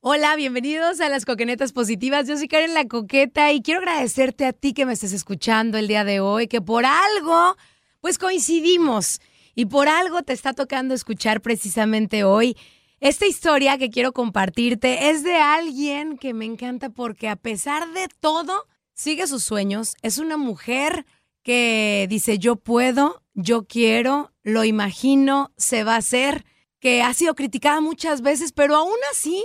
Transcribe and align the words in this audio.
Hola, 0.00 0.34
bienvenidos 0.36 1.00
a 1.00 1.10
las 1.10 1.26
Coquenetas 1.26 1.72
Positivas. 1.72 2.26
Yo 2.26 2.38
soy 2.38 2.48
Karen 2.48 2.72
La 2.72 2.86
Coqueta 2.86 3.52
y 3.52 3.60
quiero 3.60 3.80
agradecerte 3.80 4.46
a 4.46 4.54
ti 4.54 4.72
que 4.72 4.86
me 4.86 4.94
estés 4.94 5.12
escuchando 5.12 5.76
el 5.76 5.88
día 5.88 6.04
de 6.04 6.20
hoy, 6.20 6.48
que 6.48 6.62
por 6.62 6.86
algo, 6.86 7.56
pues 8.00 8.16
coincidimos 8.16 9.20
y 9.54 9.66
por 9.66 9.88
algo 9.88 10.22
te 10.22 10.32
está 10.32 10.54
tocando 10.54 10.94
escuchar 10.94 11.42
precisamente 11.42 12.24
hoy. 12.24 12.56
Esta 13.00 13.26
historia 13.26 13.76
que 13.76 13.90
quiero 13.90 14.12
compartirte 14.12 15.10
es 15.10 15.22
de 15.22 15.36
alguien 15.36 16.16
que 16.16 16.32
me 16.32 16.46
encanta 16.46 16.88
porque 16.88 17.28
a 17.28 17.36
pesar 17.36 17.92
de 17.92 18.08
todo, 18.20 18.66
sigue 18.94 19.26
sus 19.26 19.44
sueños. 19.44 19.96
Es 20.00 20.16
una 20.16 20.38
mujer 20.38 21.04
que 21.42 22.06
dice 22.08 22.38
yo 22.38 22.56
puedo, 22.56 23.22
yo 23.34 23.66
quiero, 23.66 24.32
lo 24.42 24.64
imagino, 24.64 25.52
se 25.58 25.84
va 25.84 25.94
a 25.94 25.98
hacer, 25.98 26.46
que 26.80 27.02
ha 27.02 27.12
sido 27.14 27.34
criticada 27.34 27.80
muchas 27.80 28.22
veces, 28.22 28.52
pero 28.52 28.76
aún 28.76 28.98
así 29.10 29.44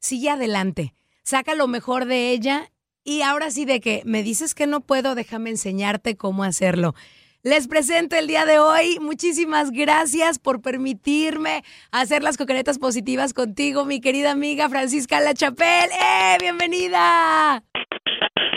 sigue 0.00 0.30
adelante, 0.30 0.94
saca 1.22 1.54
lo 1.54 1.68
mejor 1.68 2.04
de 2.04 2.30
ella 2.30 2.70
y 3.04 3.22
ahora 3.22 3.50
sí 3.50 3.64
de 3.64 3.80
que 3.80 4.02
me 4.04 4.22
dices 4.22 4.54
que 4.54 4.66
no 4.66 4.80
puedo, 4.80 5.14
déjame 5.14 5.50
enseñarte 5.50 6.16
cómo 6.16 6.44
hacerlo. 6.44 6.94
Les 7.42 7.68
presento 7.68 8.16
el 8.16 8.26
día 8.26 8.44
de 8.44 8.58
hoy. 8.58 8.98
Muchísimas 9.00 9.70
gracias 9.70 10.38
por 10.38 10.60
permitirme 10.60 11.62
hacer 11.92 12.22
las 12.22 12.36
coquenetas 12.36 12.78
positivas 12.78 13.32
contigo, 13.32 13.84
mi 13.84 14.00
querida 14.00 14.32
amiga 14.32 14.68
Francisca 14.68 15.20
La 15.20 15.34
Chapelle. 15.34 15.88
¡Eh! 15.94 16.36
¡Bienvenida! 16.40 17.62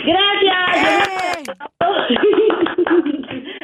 Gracias. 0.04 1.56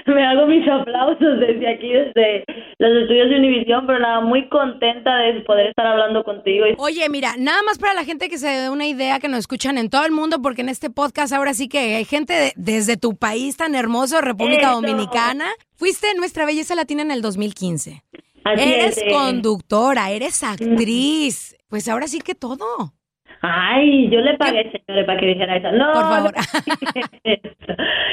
Me 0.08 0.24
hago 0.24 0.46
mis 0.46 0.66
aplausos 0.68 1.38
desde 1.40 1.68
aquí, 1.68 1.88
desde 1.92 2.44
los 2.78 3.02
estudios 3.02 3.28
de 3.30 3.36
Univisión, 3.36 3.86
pero 3.86 3.98
nada, 3.98 4.20
muy 4.20 4.48
contenta 4.48 5.16
de 5.18 5.40
poder 5.42 5.66
estar 5.68 5.86
hablando 5.86 6.24
contigo. 6.24 6.64
Oye, 6.78 7.08
mira, 7.08 7.34
nada 7.38 7.62
más 7.62 7.78
para 7.78 7.94
la 7.94 8.04
gente 8.04 8.28
que 8.28 8.38
se 8.38 8.48
dé 8.48 8.70
una 8.70 8.86
idea, 8.86 9.20
que 9.20 9.28
nos 9.28 9.40
escuchan 9.40 9.76
en 9.78 9.90
todo 9.90 10.04
el 10.06 10.12
mundo, 10.12 10.40
porque 10.42 10.62
en 10.62 10.68
este 10.70 10.90
podcast 10.90 11.32
ahora 11.32 11.54
sí 11.54 11.68
que 11.68 11.96
hay 11.96 12.04
gente 12.04 12.32
de- 12.32 12.52
desde 12.56 12.96
tu 12.96 13.16
país 13.16 13.56
tan 13.56 13.74
hermoso, 13.74 14.20
República 14.20 14.70
Eso. 14.70 14.80
Dominicana. 14.80 15.46
Fuiste 15.76 16.06
nuestra 16.16 16.46
belleza 16.46 16.74
latina 16.74 17.02
en 17.02 17.10
el 17.10 17.22
2015. 17.22 18.02
Así 18.44 18.62
eres 18.62 18.96
es, 18.96 19.02
eh. 19.04 19.10
conductora, 19.12 20.10
eres 20.10 20.42
actriz. 20.42 21.54
Pues 21.68 21.86
ahora 21.88 22.06
sí 22.08 22.20
que 22.20 22.34
todo. 22.34 22.94
Ay, 23.40 24.08
yo 24.10 24.20
le 24.20 24.36
pagué, 24.36 24.70
señores, 24.70 25.06
para 25.06 25.20
que 25.20 25.26
dijera 25.26 25.56
eso. 25.56 25.72
No, 25.72 25.92
Por 25.92 26.02
favor. 26.02 26.34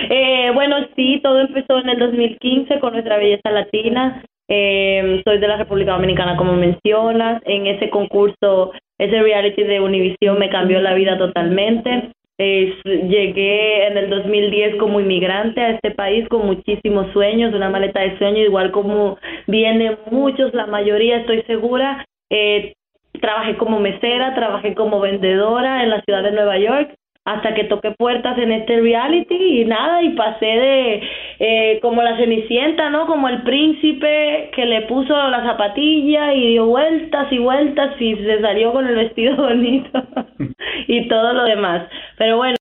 Eh, 0.08 0.52
bueno, 0.54 0.76
sí, 0.96 1.20
todo 1.24 1.40
empezó 1.40 1.80
en 1.80 1.90
el 1.90 1.98
2015 1.98 2.80
con 2.80 2.94
nuestra 2.94 3.18
belleza 3.18 3.50
latina. 3.50 4.24
Eh, 4.48 5.22
soy 5.26 5.40
de 5.40 5.48
la 5.48 5.58
República 5.58 5.94
Dominicana, 5.94 6.38
como 6.38 6.54
mencionas. 6.54 7.42
En 7.46 7.66
ese 7.66 7.90
concurso, 7.90 8.72
ese 9.00 9.22
reality 9.22 9.64
de 9.64 9.80
Univision 9.80 10.38
me 10.38 10.50
cambió 10.50 10.80
la 10.80 10.94
vida 10.94 11.18
totalmente. 11.18 12.12
Eh, 12.38 12.76
llegué 12.84 13.88
en 13.88 13.98
el 13.98 14.10
2010 14.10 14.76
como 14.76 15.00
inmigrante 15.00 15.62
a 15.62 15.70
este 15.72 15.92
país 15.92 16.28
con 16.28 16.46
muchísimos 16.46 17.12
sueños, 17.14 17.54
una 17.54 17.70
maleta 17.70 18.02
de 18.02 18.18
sueños, 18.18 18.46
igual 18.46 18.72
como 18.72 19.18
vienen 19.48 19.98
muchos, 20.12 20.54
la 20.54 20.68
mayoría 20.68 21.18
estoy 21.18 21.44
segura. 21.44 22.06
Eh, 22.30 22.74
trabajé 23.20 23.58
como 23.58 23.80
mesera, 23.80 24.34
trabajé 24.36 24.76
como 24.76 25.00
vendedora 25.00 25.84
en 25.84 25.90
la 25.90 26.02
ciudad 26.02 26.24
de 26.24 26.32
Nueva 26.32 26.58
York 26.58 26.96
hasta 27.26 27.56
que 27.56 27.64
toqué 27.64 27.92
puertas 27.92 28.38
en 28.38 28.52
este 28.52 28.80
reality 28.80 29.62
y 29.62 29.66
nada, 29.66 30.04
y 30.04 30.10
pasé 30.10 30.46
de 30.46 31.02
eh, 31.40 31.80
como 31.82 32.04
la 32.04 32.16
cenicienta, 32.18 32.92
¿no? 32.92 33.08
Como 33.08 33.28
el 33.28 33.42
príncipe 33.42 34.52
que 34.54 34.66
le 34.66 34.84
puso 34.84 35.16
la 35.30 35.44
zapatilla 35.44 36.34
y 36.34 36.52
dio 36.52 36.68
vueltas 36.68 37.32
y 37.32 37.40
vueltas 37.40 38.00
y 38.00 38.16
se 38.16 38.42
salió 38.42 38.72
con 38.72 38.88
el 38.88 38.96
vestido 38.96 39.36
bonito 39.38 40.04
y 40.88 41.08
todo 41.08 41.34
lo 41.34 41.46
demás. 41.46 41.88
Pero 42.20 42.38
bueno, 42.38 42.58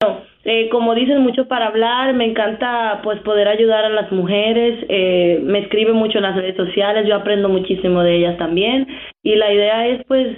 eh, 0.46 0.70
como 0.70 0.94
dices, 0.94 1.18
mucho 1.18 1.46
para 1.46 1.66
hablar, 1.66 2.14
me 2.14 2.24
encanta 2.24 3.00
pues 3.02 3.20
poder 3.20 3.48
ayudar 3.48 3.84
a 3.84 3.90
las 3.90 4.10
mujeres, 4.12 4.84
eh, 4.88 5.40
me 5.42 5.58
escriben 5.58 5.94
mucho 5.94 6.18
en 6.18 6.24
las 6.24 6.36
redes 6.36 6.56
sociales, 6.56 7.06
yo 7.06 7.16
aprendo 7.16 7.50
muchísimo 7.50 8.02
de 8.02 8.16
ellas 8.16 8.38
también 8.38 8.86
y 9.22 9.36
la 9.36 9.52
idea 9.52 9.86
es 9.88 10.02
pues 10.06 10.36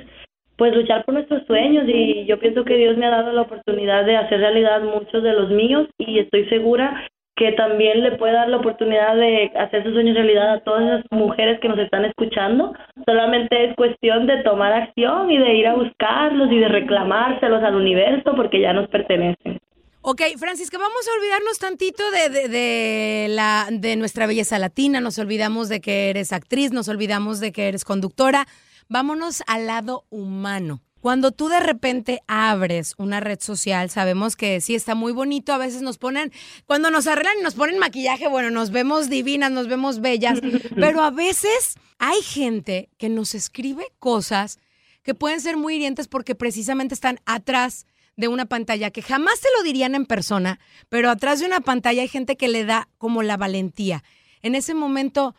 pues 0.57 0.75
luchar 0.75 1.05
por 1.05 1.15
nuestros 1.15 1.47
sueños 1.47 1.85
y 1.87 2.25
yo 2.27 2.39
pienso 2.39 2.65
que 2.65 2.77
Dios 2.77 2.97
me 2.97 3.07
ha 3.07 3.11
dado 3.11 3.33
la 3.33 3.43
oportunidad 3.43 4.05
de 4.05 4.17
hacer 4.17 4.41
realidad 4.41 4.83
muchos 4.83 5.23
de 5.23 5.33
los 5.33 5.51
míos 5.51 5.87
y 5.99 6.19
estoy 6.19 6.49
segura 6.49 7.07
que 7.37 7.53
también 7.53 8.03
le 8.03 8.13
puede 8.13 8.33
dar 8.33 8.49
la 8.49 8.57
oportunidad 8.57 9.15
de 9.15 9.53
hacer 9.59 9.85
sus 9.85 9.93
sueños 9.93 10.15
realidad 10.17 10.55
a 10.55 10.61
todas 10.61 10.83
esas 10.85 11.05
mujeres 11.11 11.61
que 11.61 11.69
nos 11.69 11.79
están 11.79 12.07
escuchando. 12.07 12.73
Solamente 13.05 13.67
es 13.67 13.77
cuestión 13.77 14.27
de 14.27 14.43
tomar 14.43 14.73
acción 14.73 15.31
y 15.31 15.37
de 15.37 15.55
ir 15.55 15.67
a 15.67 15.75
buscarlos 15.75 16.51
y 16.51 16.59
de 16.59 16.69
reclamárselos 16.69 17.63
al 17.63 17.75
universo 17.75 18.35
porque 18.35 18.61
ya 18.61 18.73
nos 18.73 18.89
pertenecen. 18.89 19.61
Ok, 20.01 20.23
Francisca, 20.39 20.79
vamos 20.79 21.07
a 21.07 21.19
olvidarnos 21.19 21.59
tantito 21.59 22.11
de, 22.11 22.29
de, 22.31 22.49
de 22.49 23.27
la, 23.29 23.67
de 23.71 23.97
nuestra 23.97 24.27
belleza 24.27 24.59
latina, 24.59 25.01
nos 25.01 25.19
olvidamos 25.19 25.69
de 25.69 25.81
que 25.81 26.11
eres 26.11 26.33
actriz, 26.33 26.73
nos 26.73 26.89
olvidamos 26.89 27.41
de 27.41 27.53
que 27.53 27.69
eres 27.69 27.85
conductora. 27.85 28.47
Vámonos 28.89 29.43
al 29.47 29.67
lado 29.67 30.05
humano. 30.11 30.83
Cuando 31.01 31.31
tú 31.31 31.49
de 31.49 31.61
repente 31.61 32.23
abres 32.27 32.95
una 32.99 33.21
red 33.21 33.39
social, 33.41 33.91
sabemos 33.91 34.35
que 34.35 34.61
sí 34.61 34.75
está 34.75 34.95
muy 34.95 35.13
bonito, 35.13 35.53
a 35.53 35.59
veces 35.59 35.83
nos 35.83 35.99
ponen, 35.99 36.33
cuando 36.67 36.91
nos 36.91 37.07
arreglan 37.07 37.39
y 37.39 37.43
nos 37.43 37.55
ponen 37.55 37.79
maquillaje, 37.79 38.27
bueno, 38.27 38.51
nos 38.51 38.71
vemos 38.71 39.09
divinas, 39.09 39.53
nos 39.53 39.69
vemos 39.69 40.01
bellas, 40.01 40.41
pero 40.75 41.03
a 41.03 41.11
veces 41.11 41.77
hay 41.99 42.21
gente 42.23 42.91
que 42.99 43.09
nos 43.09 43.35
escribe 43.35 43.87
cosas 44.01 44.59
que 45.05 45.15
pueden 45.15 45.41
ser 45.41 45.57
muy 45.57 45.77
hirientes 45.77 46.09
porque 46.09 46.35
precisamente 46.35 46.95
están 46.95 47.21
atrás 47.25 47.87
de 48.17 48.29
una 48.29 48.47
pantalla, 48.47 48.91
que 48.91 49.03
jamás 49.03 49.41
te 49.41 49.49
lo 49.57 49.63
dirían 49.63 49.95
en 49.95 50.07
persona, 50.07 50.59
pero 50.89 51.11
atrás 51.11 51.39
de 51.39 51.47
una 51.47 51.61
pantalla 51.61 52.03
hay 52.03 52.09
gente 52.09 52.37
que 52.37 52.49
le 52.49 52.65
da 52.65 52.89
como 52.99 53.23
la 53.23 53.37
valentía. 53.37 54.03
En 54.43 54.55
ese 54.55 54.75
momento, 54.75 55.35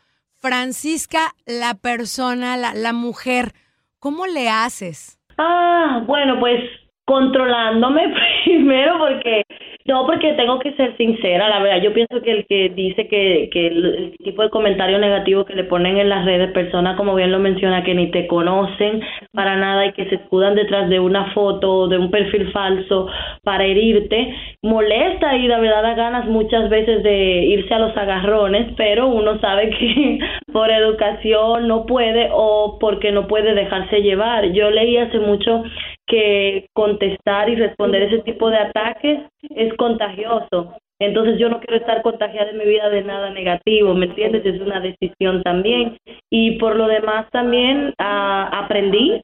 Francisca, 0.48 1.20
la 1.46 1.74
persona, 1.74 2.56
la, 2.56 2.74
la 2.74 2.94
mujer, 2.94 3.52
¿cómo 4.00 4.26
le 4.28 4.48
haces? 4.48 5.20
Ah, 5.38 6.02
bueno, 6.08 6.40
pues 6.40 6.64
controlándome 7.04 8.14
primero 8.46 8.98
porque 8.98 9.44
no, 9.88 10.06
porque 10.06 10.34
tengo 10.34 10.60
que 10.60 10.74
ser 10.74 10.98
sincera, 10.98 11.48
la 11.48 11.60
verdad, 11.60 11.82
yo 11.82 11.94
pienso 11.94 12.22
que 12.22 12.32
el 12.32 12.46
que 12.46 12.70
dice 12.76 13.08
que, 13.08 13.50
que 13.54 13.68
el, 13.68 14.16
tipo 14.22 14.42
de 14.42 14.50
comentario 14.50 15.00
negativo 15.00 15.46
que 15.46 15.56
le 15.56 15.64
ponen 15.64 15.98
en 15.98 16.10
las 16.10 16.26
redes, 16.26 16.52
personas 16.52 16.98
como 16.98 17.16
bien 17.16 17.32
lo 17.32 17.40
menciona, 17.40 17.84
que 17.86 17.96
ni 17.96 18.12
te 18.12 18.28
conocen 18.28 19.02
para 19.32 19.56
nada 19.56 19.86
y 19.86 19.94
que 19.94 20.10
se 20.10 20.16
escudan 20.16 20.56
detrás 20.56 20.90
de 20.90 21.00
una 21.00 21.32
foto 21.34 21.72
o 21.72 21.88
de 21.88 21.98
un 21.98 22.12
perfil 22.12 22.52
falso 22.52 23.08
para 23.44 23.64
herirte, 23.64 24.36
molesta 24.62 25.38
y 25.38 25.48
la 25.48 25.60
verdad 25.60 25.84
da 25.84 25.94
ganas 25.94 26.26
muchas 26.28 26.70
veces 26.70 27.02
de 27.04 27.46
irse 27.46 27.74
a 27.74 27.80
los 27.80 27.96
agarrones, 27.96 28.68
pero 28.76 29.08
uno 29.08 29.40
sabe 29.40 29.70
que 29.70 30.20
por 30.52 30.70
educación 30.70 31.68
no 31.70 31.86
puede 31.86 32.28
o 32.34 32.78
porque 32.78 33.14
no 33.14 33.28
puede 33.28 33.54
dejarse 33.54 34.02
llevar. 34.02 34.52
Yo 34.52 34.70
leí 34.70 34.98
hace 34.98 35.20
mucho 35.20 35.64
que 36.08 36.68
contestar 36.74 37.50
y 37.50 37.56
responder 37.56 38.04
ese 38.04 38.20
tipo 38.20 38.50
de 38.50 38.58
ataques 38.58 39.20
es 39.50 39.74
contagioso. 39.76 40.74
Entonces 41.00 41.38
yo 41.38 41.50
no 41.50 41.60
quiero 41.60 41.78
estar 41.78 42.02
contagiada 42.02 42.50
en 42.50 42.58
mi 42.58 42.66
vida 42.66 42.90
de 42.90 43.04
nada 43.04 43.30
negativo, 43.30 43.94
¿me 43.94 44.08
entiendes? 44.08 44.46
Es 44.46 44.60
una 44.60 44.80
decisión 44.80 45.44
también. 45.44 45.98
Y 46.32 46.58
por 46.58 46.76
lo 46.76 46.88
demás 46.88 47.30
también 47.32 47.94
ah, 48.00 48.50
aprendí 48.52 49.22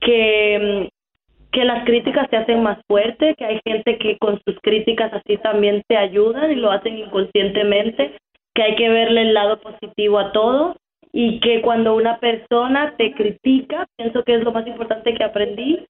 que, 0.00 0.88
que 1.50 1.64
las 1.64 1.84
críticas 1.84 2.30
te 2.30 2.36
hacen 2.36 2.62
más 2.62 2.78
fuerte, 2.86 3.34
que 3.36 3.44
hay 3.44 3.60
gente 3.66 3.98
que 3.98 4.18
con 4.18 4.40
sus 4.46 4.56
críticas 4.62 5.12
así 5.12 5.36
también 5.38 5.82
te 5.88 5.96
ayudan 5.96 6.52
y 6.52 6.56
lo 6.56 6.70
hacen 6.70 6.96
inconscientemente, 6.98 8.16
que 8.54 8.62
hay 8.62 8.76
que 8.76 8.88
verle 8.88 9.22
el 9.22 9.34
lado 9.34 9.58
positivo 9.60 10.18
a 10.18 10.32
todo 10.32 10.76
y 11.12 11.40
que 11.40 11.60
cuando 11.62 11.96
una 11.96 12.18
persona 12.18 12.94
te 12.96 13.12
critica, 13.14 13.86
pienso 13.96 14.22
que 14.22 14.34
es 14.34 14.44
lo 14.44 14.52
más 14.52 14.66
importante 14.66 15.14
que 15.14 15.24
aprendí, 15.24 15.86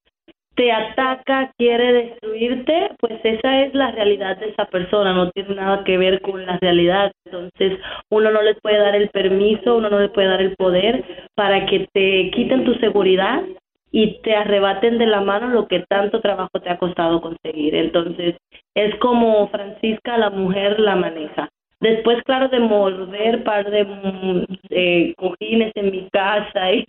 te 0.57 0.71
ataca, 0.71 1.51
quiere 1.55 1.93
destruirte, 1.93 2.89
pues 2.99 3.19
esa 3.23 3.61
es 3.61 3.75
la 3.75 3.91
realidad 3.91 4.37
de 4.37 4.49
esa 4.49 4.65
persona, 4.65 5.13
no 5.13 5.29
tiene 5.29 5.53
nada 5.53 5.83
que 5.83 5.99
ver 5.99 6.19
con 6.21 6.43
la 6.47 6.57
realidad. 6.57 7.11
Entonces, 7.25 7.79
uno 8.09 8.31
no 8.31 8.41
les 8.41 8.59
puede 8.59 8.79
dar 8.79 8.95
el 8.95 9.09
permiso, 9.09 9.77
uno 9.77 9.91
no 9.91 9.99
le 9.99 10.09
puede 10.09 10.27
dar 10.27 10.41
el 10.41 10.55
poder 10.55 11.03
para 11.35 11.67
que 11.67 11.87
te 11.93 12.31
quiten 12.31 12.65
tu 12.65 12.73
seguridad 12.79 13.43
y 13.91 14.19
te 14.23 14.35
arrebaten 14.35 14.97
de 14.97 15.05
la 15.05 15.21
mano 15.21 15.49
lo 15.49 15.67
que 15.67 15.85
tanto 15.87 16.21
trabajo 16.21 16.59
te 16.59 16.71
ha 16.71 16.79
costado 16.79 17.21
conseguir. 17.21 17.75
Entonces, 17.75 18.35
es 18.73 18.95
como 18.95 19.47
Francisca, 19.49 20.17
la 20.17 20.31
mujer, 20.31 20.79
la 20.79 20.95
maneja. 20.95 21.49
Después, 21.79 22.23
claro, 22.23 22.47
de 22.47 22.59
morder 22.59 23.43
par 23.43 23.69
de 23.69 23.83
mm, 23.85 24.45
eh, 24.71 25.13
cojines 25.17 25.71
en 25.75 25.91
mi 25.91 26.09
casa 26.09 26.71
y 26.71 26.83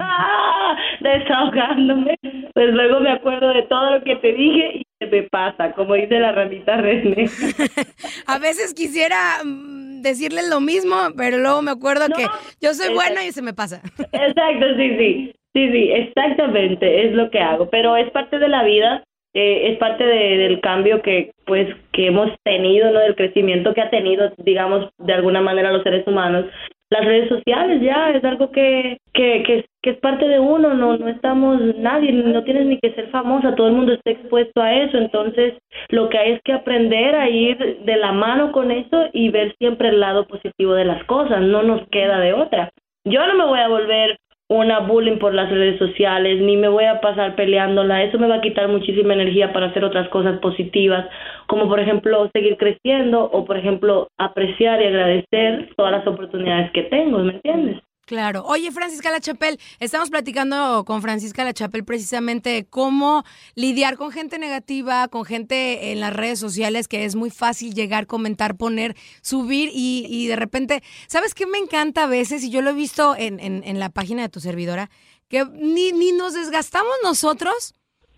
¡ah! 0.00 0.76
desahogándome, 1.00 2.18
pues 2.54 2.72
luego 2.72 3.00
me 3.00 3.10
acuerdo 3.10 3.52
de 3.52 3.62
todo 3.62 3.98
lo 3.98 4.04
que 4.04 4.16
te 4.16 4.32
dije 4.32 4.70
y 4.74 4.82
se 4.98 5.06
me 5.06 5.22
pasa, 5.24 5.72
como 5.72 5.94
dice 5.94 6.18
la 6.18 6.32
ramita 6.32 6.76
René. 6.76 7.26
A 8.26 8.38
veces 8.38 8.74
quisiera 8.74 9.42
mm, 9.44 10.02
decirle 10.02 10.48
lo 10.48 10.60
mismo, 10.60 10.96
pero 11.16 11.38
luego 11.38 11.62
me 11.62 11.70
acuerdo 11.70 12.06
que 12.14 12.26
yo 12.60 12.74
soy 12.74 12.94
buena 12.94 13.24
y 13.24 13.32
se 13.32 13.42
me 13.42 13.52
pasa. 13.52 13.82
Exacto, 14.12 14.66
sí, 14.76 14.96
sí. 14.98 15.34
Sí, 15.52 15.68
sí, 15.72 15.90
exactamente, 15.90 17.06
es 17.06 17.12
lo 17.12 17.28
que 17.28 17.40
hago, 17.40 17.68
pero 17.70 17.96
es 17.96 18.08
parte 18.12 18.38
de 18.38 18.46
la 18.46 18.62
vida 18.62 19.02
eh, 19.32 19.70
es 19.70 19.78
parte 19.78 20.04
de, 20.04 20.38
del 20.38 20.60
cambio 20.60 21.02
que 21.02 21.32
pues 21.46 21.68
que 21.92 22.08
hemos 22.08 22.30
tenido, 22.42 22.90
¿no? 22.90 22.98
Del 22.98 23.14
crecimiento 23.14 23.74
que 23.74 23.80
ha 23.80 23.90
tenido, 23.90 24.32
digamos, 24.38 24.90
de 24.98 25.12
alguna 25.12 25.40
manera 25.40 25.72
los 25.72 25.84
seres 25.84 26.06
humanos. 26.06 26.46
Las 26.90 27.04
redes 27.04 27.28
sociales 27.28 27.80
ya 27.82 28.10
es 28.10 28.24
algo 28.24 28.50
que, 28.50 28.98
que, 29.12 29.44
que, 29.44 29.64
que 29.80 29.90
es 29.90 29.96
parte 29.98 30.26
de 30.26 30.40
uno, 30.40 30.74
no, 30.74 30.96
no 30.98 31.08
estamos 31.08 31.60
nadie, 31.76 32.12
no 32.12 32.42
tienes 32.42 32.66
ni 32.66 32.78
que 32.80 32.92
ser 32.94 33.10
famosa, 33.10 33.54
todo 33.54 33.68
el 33.68 33.74
mundo 33.74 33.92
está 33.92 34.10
expuesto 34.10 34.60
a 34.60 34.74
eso, 34.74 34.98
entonces 34.98 35.54
lo 35.88 36.08
que 36.08 36.18
hay 36.18 36.32
es 36.32 36.42
que 36.42 36.52
aprender 36.52 37.14
a 37.14 37.28
ir 37.28 37.78
de 37.84 37.96
la 37.96 38.10
mano 38.10 38.50
con 38.50 38.72
eso 38.72 39.04
y 39.12 39.28
ver 39.28 39.54
siempre 39.58 39.90
el 39.90 40.00
lado 40.00 40.26
positivo 40.26 40.74
de 40.74 40.84
las 40.84 41.04
cosas, 41.04 41.40
no 41.40 41.62
nos 41.62 41.86
queda 41.90 42.18
de 42.18 42.32
otra. 42.32 42.70
Yo 43.04 43.24
no 43.26 43.34
me 43.34 43.46
voy 43.46 43.60
a 43.60 43.68
volver 43.68 44.18
una 44.50 44.80
bullying 44.80 45.18
por 45.18 45.32
las 45.32 45.48
redes 45.48 45.78
sociales, 45.78 46.40
ni 46.42 46.56
me 46.56 46.68
voy 46.68 46.84
a 46.84 47.00
pasar 47.00 47.36
peleándola. 47.36 48.02
Eso 48.02 48.18
me 48.18 48.26
va 48.26 48.36
a 48.36 48.40
quitar 48.40 48.66
muchísima 48.68 49.14
energía 49.14 49.52
para 49.52 49.66
hacer 49.66 49.84
otras 49.84 50.08
cosas 50.08 50.40
positivas, 50.40 51.06
como 51.46 51.68
por 51.68 51.78
ejemplo 51.78 52.28
seguir 52.32 52.56
creciendo 52.56 53.22
o 53.22 53.44
por 53.44 53.56
ejemplo 53.56 54.08
apreciar 54.18 54.82
y 54.82 54.86
agradecer 54.86 55.70
todas 55.76 55.92
las 55.92 56.06
oportunidades 56.06 56.72
que 56.72 56.82
tengo, 56.82 57.18
¿me 57.20 57.34
entiendes? 57.34 57.80
Claro. 58.10 58.42
Oye, 58.44 58.72
Francisca 58.72 59.12
Lachapel, 59.12 59.56
estamos 59.78 60.10
platicando 60.10 60.82
con 60.84 61.00
Francisca 61.00 61.44
Lachapel 61.44 61.84
precisamente 61.84 62.66
cómo 62.68 63.22
lidiar 63.54 63.96
con 63.96 64.10
gente 64.10 64.36
negativa, 64.40 65.06
con 65.06 65.24
gente 65.24 65.92
en 65.92 66.00
las 66.00 66.12
redes 66.12 66.40
sociales, 66.40 66.88
que 66.88 67.04
es 67.04 67.14
muy 67.14 67.30
fácil 67.30 67.72
llegar, 67.72 68.08
comentar, 68.08 68.56
poner, 68.56 68.96
subir 69.22 69.70
y, 69.72 70.06
y 70.08 70.26
de 70.26 70.34
repente, 70.34 70.82
¿sabes 71.06 71.36
qué 71.36 71.46
me 71.46 71.58
encanta 71.58 72.02
a 72.02 72.08
veces? 72.08 72.42
Y 72.42 72.50
yo 72.50 72.62
lo 72.62 72.70
he 72.70 72.74
visto 72.74 73.14
en, 73.16 73.38
en, 73.38 73.62
en 73.64 73.78
la 73.78 73.90
página 73.90 74.22
de 74.22 74.28
tu 74.28 74.40
servidora, 74.40 74.90
que 75.28 75.44
ni, 75.44 75.92
ni 75.92 76.10
nos 76.10 76.34
desgastamos 76.34 76.92
nosotros, 77.04 77.74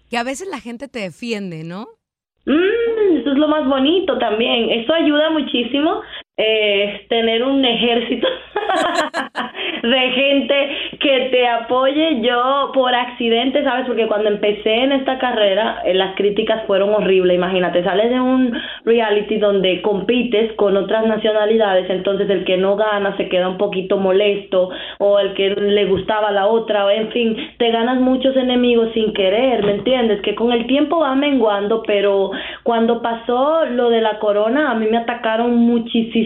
que 0.09 0.17
a 0.17 0.25
veces 0.25 0.49
la 0.49 0.61
gente 0.61 0.89
te 0.89 1.01
defiende, 1.01 1.65
¿no? 1.65 1.87
Mm, 2.47 3.19
eso 3.21 3.31
es 3.31 3.37
lo 3.37 3.47
más 3.47 3.69
bonito 3.69 4.19
también. 4.19 4.71
Eso 4.71 4.95
ayuda 4.95 5.29
muchísimo 5.29 6.01
eh, 6.39 7.05
tener 7.11 7.45
un 7.45 7.63
ejército 7.63 8.27
de 9.83 10.01
gente 10.13 10.71
que 10.99 11.29
te 11.31 11.47
apoye. 11.47 12.23
Yo 12.23 12.71
por 12.73 12.95
accidente, 12.95 13.63
¿sabes? 13.63 13.87
Porque 13.87 14.07
cuando 14.07 14.31
empecé 14.31 14.75
en 14.77 14.93
esta 14.93 15.19
carrera, 15.19 15.83
eh, 15.85 15.93
las 15.93 16.15
críticas 16.17 16.65
fueron 16.67 16.95
horribles. 16.95 17.37
Imagínate, 17.37 17.85
sales 17.85 18.11
de 18.11 18.21
un 18.21 18.57
reality 18.85 19.37
donde 19.37 19.83
compites 19.83 20.53
con 20.55 20.77
otras 20.77 21.07
nacionalidades, 21.07 21.91
entonces 21.91 22.29
el 22.31 22.45
que 22.45 22.57
no 22.57 22.77
gana 22.77 23.17
se 23.17 23.29
queda 23.29 23.49
un 23.49 23.59
poquito 23.59 23.99
molesto 23.99 24.71
o 24.99 25.19
el 25.19 25.35
que 25.35 25.51
le 25.51 25.85
gustaba 25.85 26.31
la 26.31 26.47
otra, 26.47 26.87
o 26.87 26.91
en 26.91 27.11
fin, 27.11 27.37
te 27.59 27.71
ganas 27.71 28.01
muchos 28.01 28.37
enemigos 28.37 28.89
sin 28.95 29.13
querer, 29.13 29.65
¿me 29.65 29.73
entiendes? 29.73 30.21
Que 30.23 30.35
con 30.35 30.53
el 30.53 30.67
tiempo 30.67 31.01
va 31.01 31.15
menguando, 31.15 31.83
pero 31.83 32.31
cuando 32.63 33.03
pasó 33.03 33.67
lo 33.67 33.91
de 33.91 34.01
la 34.01 34.19
corona, 34.19 34.71
a 34.71 34.75
mí 34.75 34.87
me 34.91 34.99
atacaron 34.99 35.55
muchísimo 35.57 36.22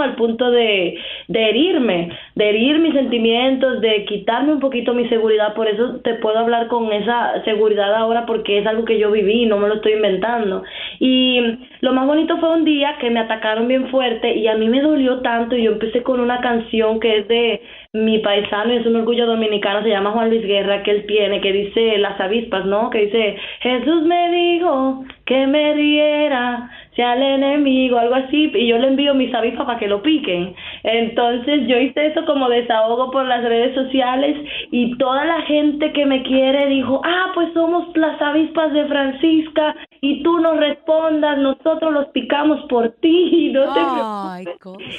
al 0.00 0.16
punto 0.16 0.50
de, 0.50 0.98
de 1.28 1.48
herirme, 1.48 2.10
de 2.34 2.48
herir 2.48 2.78
mis 2.78 2.94
sentimientos, 2.94 3.80
de 3.80 4.04
quitarme 4.04 4.52
un 4.52 4.60
poquito 4.60 4.94
mi 4.94 5.08
seguridad. 5.08 5.54
Por 5.54 5.68
eso 5.68 6.00
te 6.02 6.14
puedo 6.14 6.38
hablar 6.38 6.68
con 6.68 6.92
esa 6.92 7.42
seguridad 7.44 7.94
ahora 7.94 8.26
porque 8.26 8.58
es 8.58 8.66
algo 8.66 8.84
que 8.84 8.98
yo 8.98 9.10
viví, 9.10 9.46
no 9.46 9.58
me 9.58 9.68
lo 9.68 9.74
estoy 9.74 9.92
inventando. 9.92 10.62
Y 10.98 11.40
lo 11.80 11.92
más 11.92 12.06
bonito 12.06 12.38
fue 12.38 12.52
un 12.52 12.64
día 12.64 12.96
que 13.00 13.10
me 13.10 13.20
atacaron 13.20 13.68
bien 13.68 13.88
fuerte 13.88 14.34
y 14.34 14.46
a 14.48 14.56
mí 14.56 14.68
me 14.68 14.80
dolió 14.80 15.20
tanto 15.20 15.56
y 15.56 15.64
yo 15.64 15.72
empecé 15.72 16.02
con 16.02 16.20
una 16.20 16.40
canción 16.40 17.00
que 17.00 17.18
es 17.18 17.28
de 17.28 17.60
mi 18.04 18.18
paisano 18.18 18.72
y 18.72 18.76
es 18.76 18.86
un 18.86 18.96
orgullo 18.96 19.26
dominicano, 19.26 19.82
se 19.82 19.88
llama 19.88 20.12
Juan 20.12 20.30
Luis 20.30 20.46
Guerra, 20.46 20.82
que 20.82 20.90
él 20.90 21.06
tiene, 21.06 21.40
que 21.40 21.52
dice 21.52 21.98
las 21.98 22.20
avispas, 22.20 22.64
¿no? 22.66 22.90
Que 22.90 23.06
dice, 23.06 23.36
Jesús 23.60 24.02
me 24.02 24.30
dijo 24.30 25.04
que 25.24 25.46
me 25.46 25.72
riera, 25.74 26.70
sea 26.94 27.14
el 27.14 27.22
enemigo, 27.22 27.98
algo 27.98 28.14
así, 28.14 28.50
y 28.54 28.68
yo 28.68 28.78
le 28.78 28.88
envío 28.88 29.14
mis 29.14 29.34
avispas 29.34 29.66
para 29.66 29.78
que 29.78 29.88
lo 29.88 30.02
piquen. 30.02 30.54
Entonces 30.84 31.66
yo 31.66 31.78
hice 31.78 32.06
eso 32.06 32.24
como 32.26 32.48
desahogo 32.48 33.10
por 33.10 33.26
las 33.26 33.42
redes 33.42 33.74
sociales 33.74 34.36
y 34.70 34.96
toda 34.98 35.24
la 35.24 35.42
gente 35.42 35.92
que 35.92 36.06
me 36.06 36.22
quiere 36.22 36.66
dijo, 36.68 37.00
ah, 37.04 37.32
pues 37.34 37.52
somos 37.54 37.88
las 37.96 38.20
avispas 38.22 38.72
de 38.72 38.86
Francisca 38.86 39.74
y 40.00 40.22
tú 40.22 40.38
nos 40.38 40.58
respondas, 40.58 41.38
nosotros 41.38 41.92
los 41.92 42.06
picamos 42.08 42.64
por 42.68 42.90
ti, 43.00 43.50
no 43.54 43.74
te 43.74 43.80
Ay, 43.80 44.44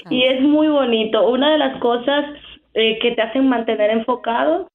Y 0.10 0.24
es 0.24 0.42
muy 0.42 0.68
bonito. 0.68 1.28
Una 1.28 1.52
de 1.52 1.58
las 1.58 1.78
cosas 1.80 2.26
eh, 2.78 3.00
que 3.00 3.12
te 3.14 3.24
hacen 3.24 3.50
mantener 3.50 3.90
enfocado 3.90 4.70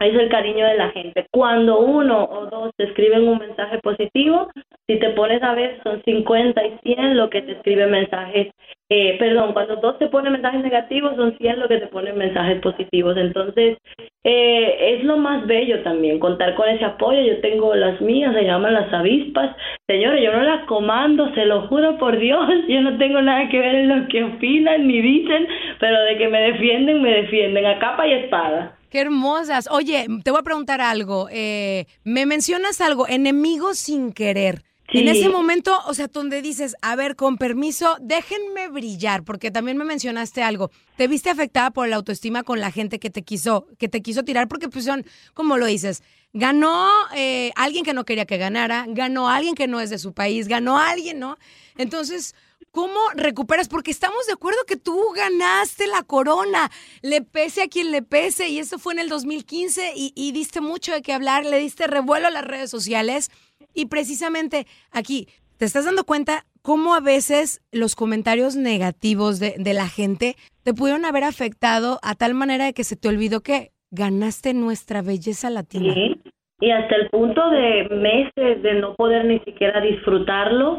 es 0.00 0.14
el 0.14 0.30
cariño 0.30 0.66
de 0.66 0.78
la 0.78 0.88
gente. 0.90 1.26
Cuando 1.30 1.78
uno 1.78 2.24
o 2.24 2.46
dos 2.46 2.70
te 2.76 2.84
escriben 2.84 3.28
un 3.28 3.38
mensaje 3.38 3.78
positivo, 3.80 4.50
si 4.86 4.98
te 4.98 5.10
pones 5.10 5.42
a 5.42 5.54
ver, 5.54 5.78
son 5.82 6.02
50 6.02 6.66
y 6.66 6.78
100 6.82 7.18
lo 7.18 7.28
que 7.28 7.42
te 7.42 7.52
escriben 7.52 7.90
mensajes, 7.90 8.48
eh, 8.88 9.18
perdón, 9.18 9.52
cuando 9.52 9.76
dos 9.76 9.98
te 9.98 10.08
ponen 10.08 10.32
mensajes 10.32 10.62
negativos, 10.62 11.16
son 11.16 11.36
100 11.36 11.60
lo 11.60 11.68
que 11.68 11.78
te 11.78 11.86
ponen 11.88 12.16
mensajes 12.16 12.60
positivos. 12.62 13.16
Entonces, 13.18 13.76
eh, 14.26 14.96
es 14.96 15.04
lo 15.04 15.18
más 15.18 15.46
bello 15.46 15.82
también, 15.82 16.18
contar 16.18 16.54
con 16.54 16.66
ese 16.68 16.84
apoyo. 16.84 17.20
Yo 17.20 17.40
tengo 17.42 17.74
las 17.74 18.00
mías, 18.00 18.34
se 18.34 18.44
llaman 18.44 18.72
las 18.72 18.90
avispas. 18.92 19.54
Señores, 19.86 20.24
yo 20.24 20.32
no 20.32 20.42
las 20.42 20.64
comando, 20.64 21.32
se 21.34 21.44
lo 21.44 21.68
juro 21.68 21.98
por 21.98 22.18
Dios, 22.18 22.48
yo 22.68 22.80
no 22.80 22.96
tengo 22.96 23.20
nada 23.20 23.48
que 23.50 23.58
ver 23.58 23.74
en 23.74 23.88
lo 23.88 24.08
que 24.08 24.24
opinan 24.24 24.88
ni 24.88 25.02
dicen, 25.02 25.46
pero 25.78 26.00
de 26.04 26.16
que 26.16 26.28
me 26.28 26.40
defienden, 26.40 27.02
me 27.02 27.10
defienden 27.10 27.66
a 27.66 27.78
capa 27.78 28.06
y 28.06 28.12
espada. 28.14 28.76
Qué 28.88 29.00
hermosas. 29.00 29.68
Oye, 29.70 30.06
te 30.22 30.30
voy 30.30 30.40
a 30.40 30.44
preguntar 30.44 30.80
algo. 30.80 31.28
Eh, 31.30 31.84
me 32.04 32.24
mencionas 32.24 32.80
algo, 32.80 33.06
enemigos 33.08 33.76
sin 33.76 34.12
querer. 34.12 34.62
En 34.88 35.08
ese 35.08 35.28
momento, 35.28 35.76
o 35.86 35.94
sea, 35.94 36.08
donde 36.08 36.42
dices, 36.42 36.76
a 36.82 36.94
ver, 36.94 37.16
con 37.16 37.38
permiso, 37.38 37.96
déjenme 38.00 38.68
brillar, 38.68 39.24
porque 39.24 39.50
también 39.50 39.76
me 39.76 39.84
mencionaste 39.84 40.42
algo. 40.42 40.70
Te 40.96 41.08
viste 41.08 41.30
afectada 41.30 41.70
por 41.70 41.88
la 41.88 41.96
autoestima 41.96 42.42
con 42.42 42.60
la 42.60 42.70
gente 42.70 42.98
que 42.98 43.10
te 43.10 43.22
quiso, 43.22 43.66
que 43.78 43.88
te 43.88 44.02
quiso 44.02 44.24
tirar, 44.24 44.46
porque 44.46 44.68
pues 44.68 44.84
son, 44.84 45.06
como 45.32 45.56
lo 45.56 45.66
dices, 45.66 46.02
ganó 46.34 46.90
eh, 47.16 47.50
alguien 47.56 47.84
que 47.84 47.94
no 47.94 48.04
quería 48.04 48.26
que 48.26 48.36
ganara, 48.36 48.84
ganó 48.88 49.28
alguien 49.28 49.54
que 49.54 49.68
no 49.68 49.80
es 49.80 49.88
de 49.88 49.98
su 49.98 50.12
país, 50.12 50.48
ganó 50.48 50.78
alguien, 50.78 51.18
¿no? 51.18 51.38
Entonces, 51.76 52.34
¿cómo 52.70 52.98
recuperas? 53.14 53.68
Porque 53.68 53.90
estamos 53.90 54.26
de 54.26 54.34
acuerdo 54.34 54.58
que 54.66 54.76
tú 54.76 55.00
ganaste 55.16 55.86
la 55.86 56.02
corona, 56.02 56.70
le 57.00 57.22
pese 57.22 57.62
a 57.62 57.68
quien 57.68 57.90
le 57.90 58.02
pese, 58.02 58.48
y 58.48 58.58
eso 58.58 58.78
fue 58.78 58.92
en 58.92 58.98
el 58.98 59.08
2015, 59.08 59.92
y, 59.96 60.12
y 60.14 60.32
diste 60.32 60.60
mucho 60.60 60.92
de 60.92 61.00
qué 61.00 61.12
hablar, 61.14 61.46
le 61.46 61.58
diste 61.58 61.86
revuelo 61.86 62.26
a 62.26 62.30
las 62.30 62.44
redes 62.44 62.70
sociales. 62.70 63.30
Y 63.74 63.86
precisamente 63.86 64.66
aquí, 64.90 65.28
¿te 65.58 65.64
estás 65.64 65.84
dando 65.84 66.04
cuenta 66.04 66.44
cómo 66.62 66.94
a 66.94 67.00
veces 67.00 67.60
los 67.72 67.94
comentarios 67.94 68.56
negativos 68.56 69.38
de, 69.38 69.54
de, 69.58 69.74
la 69.74 69.88
gente 69.88 70.36
te 70.62 70.72
pudieron 70.72 71.04
haber 71.04 71.24
afectado 71.24 71.98
a 72.02 72.14
tal 72.14 72.34
manera 72.34 72.64
de 72.64 72.72
que 72.72 72.84
se 72.84 72.96
te 72.96 73.08
olvidó 73.08 73.42
que 73.42 73.72
ganaste 73.90 74.54
nuestra 74.54 75.02
belleza 75.02 75.50
latina? 75.50 75.92
Sí. 75.92 76.20
Y 76.60 76.70
hasta 76.70 76.96
el 76.96 77.10
punto 77.10 77.50
de 77.50 77.88
meses 77.90 78.62
de 78.62 78.74
no 78.74 78.94
poder 78.94 79.24
ni 79.26 79.40
siquiera 79.40 79.80
disfrutarlo, 79.80 80.78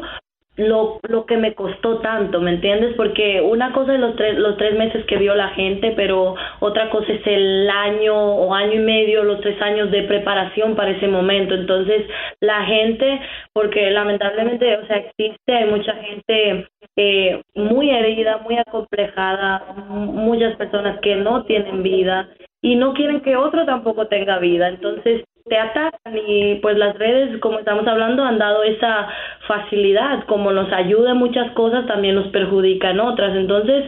lo, 0.56 1.00
lo 1.08 1.26
que 1.26 1.36
me 1.36 1.54
costó 1.54 1.98
tanto, 1.98 2.40
¿me 2.40 2.52
entiendes? 2.52 2.94
Porque 2.96 3.40
una 3.40 3.72
cosa 3.72 3.94
es 3.94 4.00
los 4.00 4.16
tres, 4.16 4.38
los 4.38 4.56
tres 4.56 4.76
meses 4.76 5.04
que 5.04 5.18
vio 5.18 5.34
la 5.34 5.50
gente, 5.50 5.92
pero 5.94 6.34
otra 6.60 6.88
cosa 6.90 7.12
es 7.12 7.26
el 7.26 7.68
año 7.68 8.14
o 8.14 8.54
año 8.54 8.74
y 8.74 8.84
medio, 8.84 9.22
los 9.22 9.40
tres 9.40 9.60
años 9.60 9.90
de 9.90 10.02
preparación 10.04 10.74
para 10.74 10.92
ese 10.92 11.08
momento. 11.08 11.54
Entonces, 11.54 12.06
la 12.40 12.64
gente, 12.64 13.20
porque 13.52 13.90
lamentablemente, 13.90 14.76
o 14.78 14.86
sea, 14.86 14.96
existe, 14.96 15.66
mucha 15.66 15.94
gente 15.94 16.68
eh, 16.96 17.42
muy 17.54 17.90
herida, 17.90 18.38
muy 18.38 18.56
acomplejada, 18.56 19.62
muchas 19.88 20.56
personas 20.56 20.98
que 21.00 21.16
no 21.16 21.44
tienen 21.44 21.82
vida 21.82 22.28
y 22.62 22.76
no 22.76 22.94
quieren 22.94 23.20
que 23.20 23.36
otro 23.36 23.66
tampoco 23.66 24.06
tenga 24.06 24.38
vida. 24.38 24.68
Entonces, 24.68 25.24
te 25.48 25.56
atacan 25.56 26.18
y 26.26 26.56
pues 26.56 26.76
las 26.76 26.96
redes, 26.98 27.38
como 27.40 27.58
estamos 27.58 27.86
hablando, 27.86 28.24
han 28.24 28.38
dado 28.38 28.62
esa 28.64 29.08
facilidad, 29.46 30.24
como 30.26 30.52
nos 30.52 30.72
ayuda 30.72 31.12
en 31.12 31.18
muchas 31.18 31.52
cosas, 31.52 31.86
también 31.86 32.16
nos 32.16 32.28
perjudica 32.28 32.90
en 32.90 33.00
otras. 33.00 33.36
Entonces, 33.36 33.84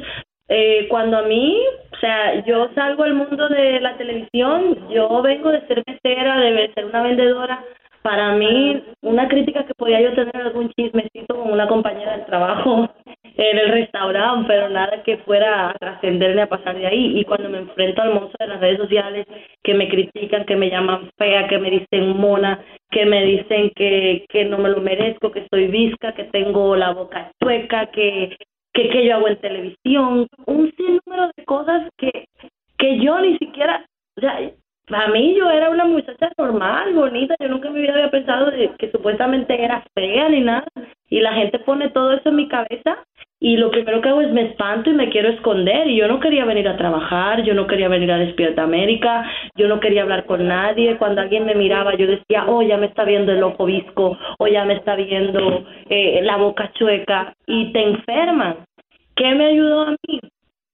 eh, 0.48 0.86
cuando 0.88 1.18
a 1.18 1.22
mí, 1.22 1.60
o 1.92 1.96
sea, 1.96 2.44
yo 2.44 2.70
salgo 2.74 3.02
al 3.02 3.14
mundo 3.14 3.48
de 3.48 3.80
la 3.80 3.96
televisión, 3.96 4.88
yo 4.88 5.20
vengo 5.22 5.50
de 5.50 5.66
ser 5.66 5.82
mesera, 5.86 6.38
de 6.38 6.72
ser 6.74 6.86
una 6.86 7.02
vendedora, 7.02 7.64
para 8.02 8.32
mí, 8.32 8.82
una 9.02 9.28
crítica 9.28 9.64
que 9.66 9.74
podía 9.74 10.00
yo 10.00 10.14
tener 10.14 10.36
algún 10.36 10.70
chismecito 10.70 11.36
con 11.36 11.52
una 11.52 11.66
compañera 11.66 12.16
del 12.16 12.26
trabajo 12.26 12.88
en 13.38 13.56
el 13.56 13.68
restaurante, 13.70 14.48
pero 14.48 14.68
nada 14.68 15.02
que 15.04 15.18
fuera 15.18 15.70
a 15.70 15.74
trascenderme 15.74 16.42
a 16.42 16.48
pasar 16.48 16.76
de 16.76 16.86
ahí. 16.88 17.18
Y 17.18 17.24
cuando 17.24 17.48
me 17.48 17.58
enfrento 17.58 18.02
al 18.02 18.12
monstruo 18.12 18.36
de 18.40 18.48
las 18.48 18.60
redes 18.60 18.78
sociales, 18.78 19.26
que 19.62 19.74
me 19.74 19.88
critican, 19.88 20.44
que 20.44 20.56
me 20.56 20.68
llaman 20.68 21.08
fea, 21.16 21.46
que 21.46 21.58
me 21.58 21.70
dicen 21.70 22.16
mona, 22.16 22.60
que 22.90 23.06
me 23.06 23.24
dicen 23.24 23.70
que, 23.76 24.26
que 24.28 24.44
no 24.44 24.58
me 24.58 24.70
lo 24.70 24.80
merezco, 24.80 25.30
que 25.30 25.46
soy 25.50 25.68
visca, 25.68 26.14
que 26.14 26.24
tengo 26.24 26.74
la 26.74 26.90
boca 26.90 27.30
chueca, 27.40 27.86
que, 27.86 28.36
que, 28.72 28.88
que 28.88 29.06
yo 29.06 29.14
hago 29.14 29.28
en 29.28 29.40
televisión, 29.40 30.26
un 30.46 30.72
sinnúmero 30.76 31.30
de 31.36 31.44
cosas 31.44 31.88
que, 31.96 32.26
que 32.76 32.98
yo 32.98 33.20
ni 33.20 33.38
siquiera, 33.38 33.86
o 34.16 34.20
sea, 34.20 34.50
para 34.88 35.08
mí 35.08 35.36
yo 35.36 35.48
era 35.50 35.70
una 35.70 35.84
muchacha 35.84 36.32
normal, 36.38 36.92
bonita, 36.94 37.36
yo 37.38 37.48
nunca 37.48 37.68
en 37.68 37.74
mi 37.74 37.82
vida 37.82 37.92
había 37.92 38.10
pensado 38.10 38.50
de 38.50 38.70
que 38.78 38.90
supuestamente 38.90 39.62
era 39.62 39.84
fea 39.94 40.28
ni 40.28 40.40
nada, 40.40 40.66
y 41.08 41.20
la 41.20 41.34
gente 41.34 41.58
pone 41.60 41.90
todo 41.90 42.14
eso 42.14 42.30
en 42.30 42.36
mi 42.36 42.48
cabeza 42.48 43.04
y 43.40 43.56
lo 43.56 43.70
primero 43.70 44.00
que 44.00 44.08
hago 44.08 44.20
es 44.20 44.32
me 44.32 44.42
espanto 44.42 44.90
y 44.90 44.94
me 44.94 45.10
quiero 45.10 45.28
esconder 45.28 45.86
y 45.86 45.96
yo 45.96 46.08
no 46.08 46.18
quería 46.18 46.44
venir 46.44 46.68
a 46.68 46.76
trabajar, 46.76 47.42
yo 47.44 47.54
no 47.54 47.66
quería 47.66 47.88
venir 47.88 48.10
a 48.10 48.18
Despierta 48.18 48.64
América, 48.64 49.30
yo 49.54 49.68
no 49.68 49.78
quería 49.78 50.02
hablar 50.02 50.26
con 50.26 50.46
nadie, 50.48 50.96
cuando 50.96 51.20
alguien 51.20 51.46
me 51.46 51.54
miraba 51.54 51.94
yo 51.94 52.06
decía, 52.06 52.46
oh, 52.48 52.62
ya 52.62 52.76
me 52.76 52.86
está 52.86 53.04
viendo 53.04 53.32
el 53.32 53.42
ojo 53.42 53.66
visco, 53.66 54.18
o 54.38 54.46
ya 54.48 54.64
me 54.64 54.74
está 54.74 54.96
viendo 54.96 55.64
eh, 55.88 56.20
la 56.22 56.36
boca 56.36 56.72
chueca, 56.74 57.34
y 57.46 57.72
te 57.72 57.82
enferman. 57.82 58.56
¿Qué 59.14 59.34
me 59.34 59.46
ayudó 59.46 59.82
a 59.82 59.90
mí? 59.90 60.20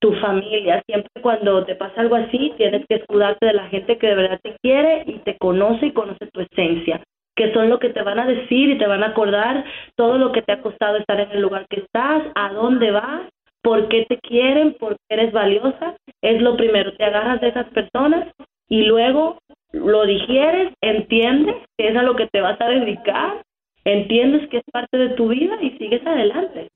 tu 0.04 0.12
familia. 0.16 0.83
Siempre 0.85 1.23
cuando 1.23 1.64
te 1.64 1.76
pasa 1.76 2.02
algo 2.02 2.16
así, 2.16 2.52
tienes 2.59 2.85
que 2.87 2.97
escudarte 2.97 3.47
de 3.47 3.54
la 3.54 3.68
gente 3.68 3.97
que 3.97 4.09
de 4.09 4.14
verdad 4.14 4.38
te 4.42 4.54
quiere 4.61 5.02
y 5.06 5.14
te 5.21 5.38
conoce 5.38 5.87
y 5.87 5.92
conoce 5.92 6.26
tu 6.26 6.40
esencia, 6.42 7.02
que 7.37 7.53
son 7.53 7.69
lo 7.69 7.79
que 7.79 7.91
te 7.91 8.03
van 8.03 8.19
a 8.19 8.26
decir 8.26 8.71
y 8.71 8.79
te 8.79 8.87
van 8.87 9.03
a 9.03 9.09
acordar 9.09 9.64
todo 9.97 10.19
lo 10.19 10.33
que 10.33 10.43
te 10.43 10.53
ha 10.53 10.62
costado 10.62 10.97
estar 10.97 11.19
en 11.21 11.31
el 11.33 11.43
lugar 11.43 11.67
que 11.69 11.81
estás, 11.81 12.23
a 12.35 12.53
dónde 12.53 12.91
vas, 12.91 13.23
por 13.62 13.88
qué 13.88 14.07
te 14.09 14.19
quieren, 14.19 14.75
por 14.79 14.97
qué 14.97 15.17
eres 15.17 15.33
valiosa. 15.33 15.97
Es 16.23 16.41
lo 16.41 16.57
primero, 16.57 16.95
te 16.97 17.05
agarras 17.05 17.41
de 17.41 17.49
esas 17.49 17.67
personas 17.71 18.29
y 18.69 18.83
luego 18.83 19.38
lo 19.73 20.07
digieres, 20.07 20.73
entiendes 20.81 21.57
que 21.76 21.88
es 21.88 21.97
a 21.97 22.03
lo 22.03 22.14
que 22.14 22.29
te 22.29 22.41
vas 22.41 22.61
a 22.61 22.69
dedicar, 22.69 23.43
entiendes 23.85 24.49
que 24.49 24.59
es 24.59 24.64
parte 24.73 24.97
de 24.97 25.11
tu 25.11 25.29
vida 25.29 25.57
y 25.61 25.71
sigues 25.79 26.07
adelante. 26.07 26.69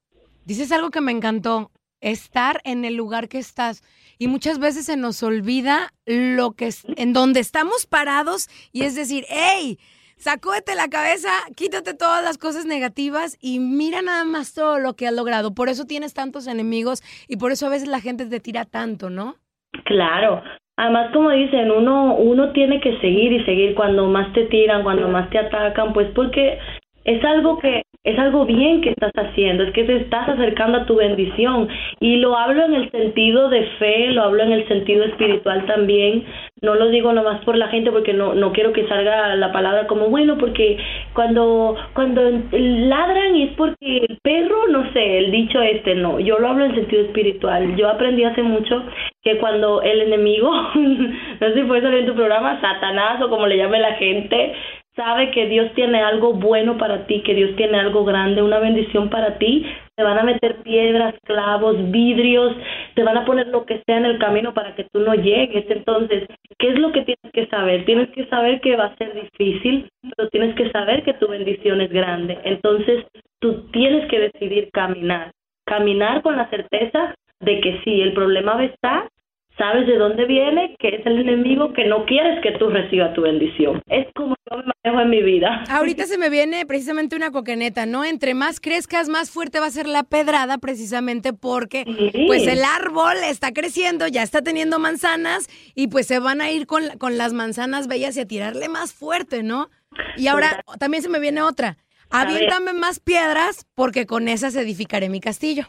Dices 0.44 0.72
algo 0.72 0.90
que 0.90 1.00
me 1.00 1.12
encantó 1.12 1.70
estar 2.00 2.60
en 2.64 2.84
el 2.84 2.94
lugar 2.94 3.28
que 3.28 3.38
estás. 3.38 3.82
Y 4.18 4.28
muchas 4.28 4.58
veces 4.58 4.86
se 4.86 4.96
nos 4.96 5.22
olvida 5.22 5.92
lo 6.06 6.52
que 6.52 6.66
es, 6.66 6.84
en 6.96 7.12
donde 7.12 7.40
estamos 7.40 7.86
parados 7.86 8.48
y 8.72 8.82
es 8.82 8.94
decir, 8.94 9.24
hey, 9.28 9.78
sacúdete 10.18 10.74
la 10.74 10.88
cabeza, 10.88 11.30
quítate 11.56 11.94
todas 11.94 12.22
las 12.22 12.38
cosas 12.38 12.66
negativas 12.66 13.38
y 13.40 13.58
mira 13.58 14.02
nada 14.02 14.24
más 14.24 14.54
todo 14.54 14.78
lo 14.78 14.94
que 14.94 15.06
has 15.06 15.14
logrado. 15.14 15.54
Por 15.54 15.68
eso 15.68 15.84
tienes 15.84 16.14
tantos 16.14 16.46
enemigos 16.46 17.02
y 17.28 17.36
por 17.36 17.52
eso 17.52 17.66
a 17.66 17.70
veces 17.70 17.88
la 17.88 18.00
gente 18.00 18.26
te 18.26 18.40
tira 18.40 18.64
tanto, 18.64 19.10
¿no? 19.10 19.36
Claro. 19.84 20.42
Además, 20.76 21.10
como 21.12 21.30
dicen, 21.30 21.70
uno, 21.70 22.14
uno 22.16 22.52
tiene 22.52 22.80
que 22.80 22.98
seguir 23.00 23.32
y 23.32 23.44
seguir 23.44 23.74
cuando 23.74 24.06
más 24.06 24.32
te 24.32 24.44
tiran, 24.44 24.84
cuando 24.84 25.08
más 25.08 25.28
te 25.30 25.38
atacan, 25.38 25.92
pues 25.92 26.08
porque 26.14 26.58
es 27.04 27.24
algo 27.24 27.58
que 27.58 27.82
es 28.04 28.18
algo 28.18 28.46
bien 28.46 28.80
que 28.80 28.90
estás 28.90 29.12
haciendo, 29.14 29.64
es 29.64 29.72
que 29.72 29.84
te 29.84 29.96
estás 29.96 30.28
acercando 30.28 30.78
a 30.78 30.86
tu 30.86 30.96
bendición. 30.96 31.68
Y 32.00 32.16
lo 32.16 32.36
hablo 32.36 32.64
en 32.64 32.74
el 32.74 32.90
sentido 32.90 33.48
de 33.48 33.62
fe, 33.78 34.10
lo 34.12 34.22
hablo 34.22 34.42
en 34.44 34.52
el 34.52 34.66
sentido 34.68 35.04
espiritual 35.04 35.66
también. 35.66 36.24
No 36.62 36.74
lo 36.74 36.88
digo 36.88 37.12
nomás 37.12 37.44
por 37.44 37.56
la 37.56 37.68
gente 37.68 37.90
porque 37.92 38.14
no, 38.14 38.34
no 38.34 38.52
quiero 38.52 38.72
que 38.72 38.88
salga 38.88 39.34
la 39.36 39.52
palabra 39.52 39.86
como 39.86 40.08
bueno, 40.08 40.38
porque 40.38 40.78
cuando, 41.12 41.76
cuando 41.92 42.22
ladran 42.52 43.36
es 43.36 43.52
porque 43.56 44.06
el 44.08 44.18
perro, 44.22 44.68
no 44.68 44.90
sé, 44.92 45.18
el 45.18 45.30
dicho 45.30 45.60
este, 45.60 45.94
no. 45.94 46.18
Yo 46.18 46.38
lo 46.38 46.48
hablo 46.48 46.64
en 46.64 46.74
sentido 46.74 47.02
espiritual. 47.02 47.76
Yo 47.76 47.88
aprendí 47.88 48.24
hace 48.24 48.42
mucho 48.42 48.82
que 49.22 49.38
cuando 49.38 49.82
el 49.82 50.02
enemigo, 50.02 50.50
no 50.74 51.46
sé 51.46 51.54
si 51.54 51.62
fue 51.62 51.82
salir 51.82 52.00
en 52.00 52.06
tu 52.06 52.14
programa, 52.14 52.60
Satanás 52.60 53.20
o 53.22 53.28
como 53.28 53.46
le 53.46 53.56
llame 53.56 53.80
la 53.80 53.94
gente, 53.94 54.54
sabe 54.98 55.30
que 55.30 55.46
Dios 55.46 55.72
tiene 55.74 56.02
algo 56.02 56.32
bueno 56.32 56.76
para 56.76 57.06
ti, 57.06 57.22
que 57.22 57.32
Dios 57.32 57.54
tiene 57.54 57.78
algo 57.78 58.04
grande, 58.04 58.42
una 58.42 58.58
bendición 58.58 59.08
para 59.08 59.38
ti, 59.38 59.64
te 59.94 60.02
van 60.02 60.18
a 60.18 60.24
meter 60.24 60.56
piedras, 60.62 61.14
clavos, 61.24 61.76
vidrios, 61.92 62.52
te 62.94 63.04
van 63.04 63.16
a 63.16 63.24
poner 63.24 63.46
lo 63.46 63.64
que 63.64 63.80
sea 63.86 63.98
en 63.98 64.06
el 64.06 64.18
camino 64.18 64.52
para 64.54 64.74
que 64.74 64.84
tú 64.92 64.98
no 64.98 65.14
llegues. 65.14 65.64
Entonces, 65.70 66.26
¿qué 66.58 66.70
es 66.70 66.78
lo 66.80 66.90
que 66.90 67.02
tienes 67.02 67.32
que 67.32 67.46
saber? 67.46 67.84
Tienes 67.84 68.10
que 68.10 68.26
saber 68.26 68.60
que 68.60 68.74
va 68.74 68.86
a 68.86 68.96
ser 68.96 69.14
difícil, 69.14 69.88
pero 70.16 70.28
tienes 70.30 70.56
que 70.56 70.68
saber 70.72 71.04
que 71.04 71.14
tu 71.14 71.28
bendición 71.28 71.80
es 71.80 71.90
grande. 71.90 72.36
Entonces, 72.42 73.06
tú 73.38 73.70
tienes 73.70 74.08
que 74.08 74.18
decidir 74.18 74.68
caminar, 74.72 75.30
caminar 75.64 76.22
con 76.22 76.36
la 76.36 76.50
certeza 76.50 77.14
de 77.38 77.60
que 77.60 77.80
sí, 77.84 78.00
el 78.00 78.14
problema 78.14 78.64
estar, 78.64 79.08
sabes 79.58 79.86
de 79.86 79.96
dónde 79.96 80.24
viene, 80.24 80.76
que 80.78 80.88
es 80.88 81.04
el 81.06 81.18
enemigo 81.20 81.72
que 81.72 81.84
no 81.86 82.06
quieres 82.06 82.40
que 82.42 82.52
tú 82.52 82.68
recibas 82.70 83.12
tu 83.14 83.22
bendición. 83.22 83.82
Es 83.88 84.06
como 84.14 84.34
yo 84.50 84.56
me 84.58 84.64
manejo 84.84 85.02
en 85.02 85.10
mi 85.10 85.22
vida. 85.22 85.64
Ahorita 85.68 86.04
se 86.04 86.16
me 86.16 86.30
viene 86.30 86.64
precisamente 86.64 87.16
una 87.16 87.30
coqueneta, 87.30 87.84
¿no? 87.84 88.04
Entre 88.04 88.34
más 88.34 88.60
crezcas, 88.60 89.08
más 89.08 89.30
fuerte 89.30 89.60
va 89.60 89.66
a 89.66 89.70
ser 89.70 89.86
la 89.86 90.04
pedrada, 90.04 90.58
precisamente 90.58 91.32
porque 91.32 91.84
pues 92.26 92.46
el 92.46 92.62
árbol 92.64 93.16
está 93.28 93.52
creciendo, 93.52 94.06
ya 94.06 94.22
está 94.22 94.42
teniendo 94.42 94.78
manzanas 94.78 95.48
y 95.74 95.88
pues 95.88 96.06
se 96.06 96.20
van 96.20 96.40
a 96.40 96.50
ir 96.50 96.66
con, 96.66 96.96
con 96.98 97.18
las 97.18 97.32
manzanas 97.32 97.88
bellas 97.88 98.16
y 98.16 98.20
a 98.20 98.26
tirarle 98.26 98.68
más 98.68 98.94
fuerte, 98.94 99.42
¿no? 99.42 99.68
Y 100.16 100.28
ahora 100.28 100.62
también 100.78 101.02
se 101.02 101.08
me 101.08 101.18
viene 101.20 101.42
otra. 101.42 101.76
Aviéntame 102.10 102.72
más 102.72 103.00
piedras 103.00 103.66
porque 103.74 104.06
con 104.06 104.28
esas 104.28 104.56
edificaré 104.56 105.08
mi 105.08 105.20
castillo. 105.20 105.64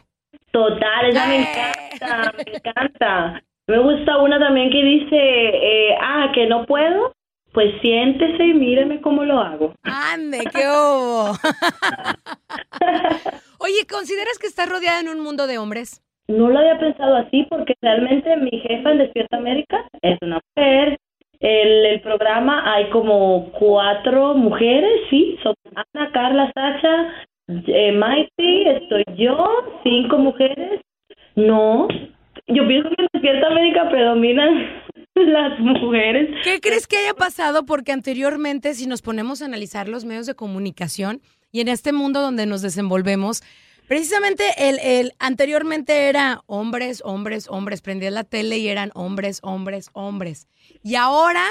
Total, 0.52 1.10
esa 1.10 1.26
me 1.26 1.42
¡Eh! 1.42 1.48
encanta, 1.92 2.32
me 2.36 2.52
encanta. 2.54 3.42
Me 3.70 3.78
gusta 3.78 4.18
una 4.18 4.40
también 4.40 4.68
que 4.68 4.82
dice, 4.82 5.16
eh, 5.16 5.94
ah, 6.00 6.32
que 6.34 6.48
no 6.48 6.66
puedo, 6.66 7.12
pues 7.52 7.72
siéntese 7.80 8.46
y 8.46 8.52
míreme 8.52 9.00
cómo 9.00 9.24
lo 9.24 9.38
hago. 9.38 9.74
Ande, 9.84 10.40
qué 10.52 10.66
hubo. 10.66 11.30
Oye, 13.60 13.86
¿consideras 13.88 14.40
que 14.40 14.48
estás 14.48 14.68
rodeada 14.68 14.98
en 14.98 15.08
un 15.08 15.20
mundo 15.20 15.46
de 15.46 15.58
hombres? 15.58 16.02
No 16.26 16.48
lo 16.48 16.58
había 16.58 16.80
pensado 16.80 17.14
así 17.14 17.46
porque 17.48 17.74
realmente 17.80 18.36
mi 18.38 18.50
jefa 18.50 18.90
en 18.90 18.98
Despierta 18.98 19.36
América 19.36 19.86
es 20.02 20.18
una 20.20 20.40
mujer, 20.56 20.98
el, 21.38 21.86
el 21.86 22.00
programa 22.00 22.74
hay 22.74 22.90
como 22.90 23.52
cuatro 23.52 24.34
mujeres, 24.34 25.00
sí, 25.10 25.38
son 25.44 25.54
Ana, 25.76 26.10
Carla, 26.10 26.50
Sacha, 26.54 27.14
eh, 27.68 27.92
Maite, 27.92 28.78
estoy 28.78 29.04
yo, 29.16 29.46
cinco 29.84 30.18
mujeres. 30.18 30.80
No, 31.36 31.86
yo 32.54 32.66
pienso 32.66 32.88
que 32.90 33.02
en 33.02 33.08
Despierta 33.12 33.46
América 33.48 33.88
predominan 33.90 34.82
las 35.14 35.58
mujeres. 35.60 36.30
¿Qué 36.44 36.60
crees 36.60 36.86
que 36.86 36.98
haya 36.98 37.14
pasado? 37.14 37.64
Porque 37.64 37.92
anteriormente, 37.92 38.74
si 38.74 38.86
nos 38.86 39.02
ponemos 39.02 39.42
a 39.42 39.46
analizar 39.46 39.88
los 39.88 40.04
medios 40.04 40.26
de 40.26 40.34
comunicación 40.34 41.20
y 41.52 41.60
en 41.60 41.68
este 41.68 41.92
mundo 41.92 42.20
donde 42.20 42.46
nos 42.46 42.62
desenvolvemos, 42.62 43.42
precisamente 43.88 44.44
el, 44.58 44.78
el 44.80 45.12
anteriormente 45.18 46.08
era 46.08 46.40
hombres, 46.46 47.02
hombres, 47.04 47.48
hombres, 47.50 47.82
prendías 47.82 48.12
la 48.12 48.24
tele 48.24 48.58
y 48.58 48.68
eran 48.68 48.90
hombres, 48.94 49.40
hombres, 49.42 49.90
hombres. 49.92 50.48
Y 50.82 50.94
ahora, 50.94 51.44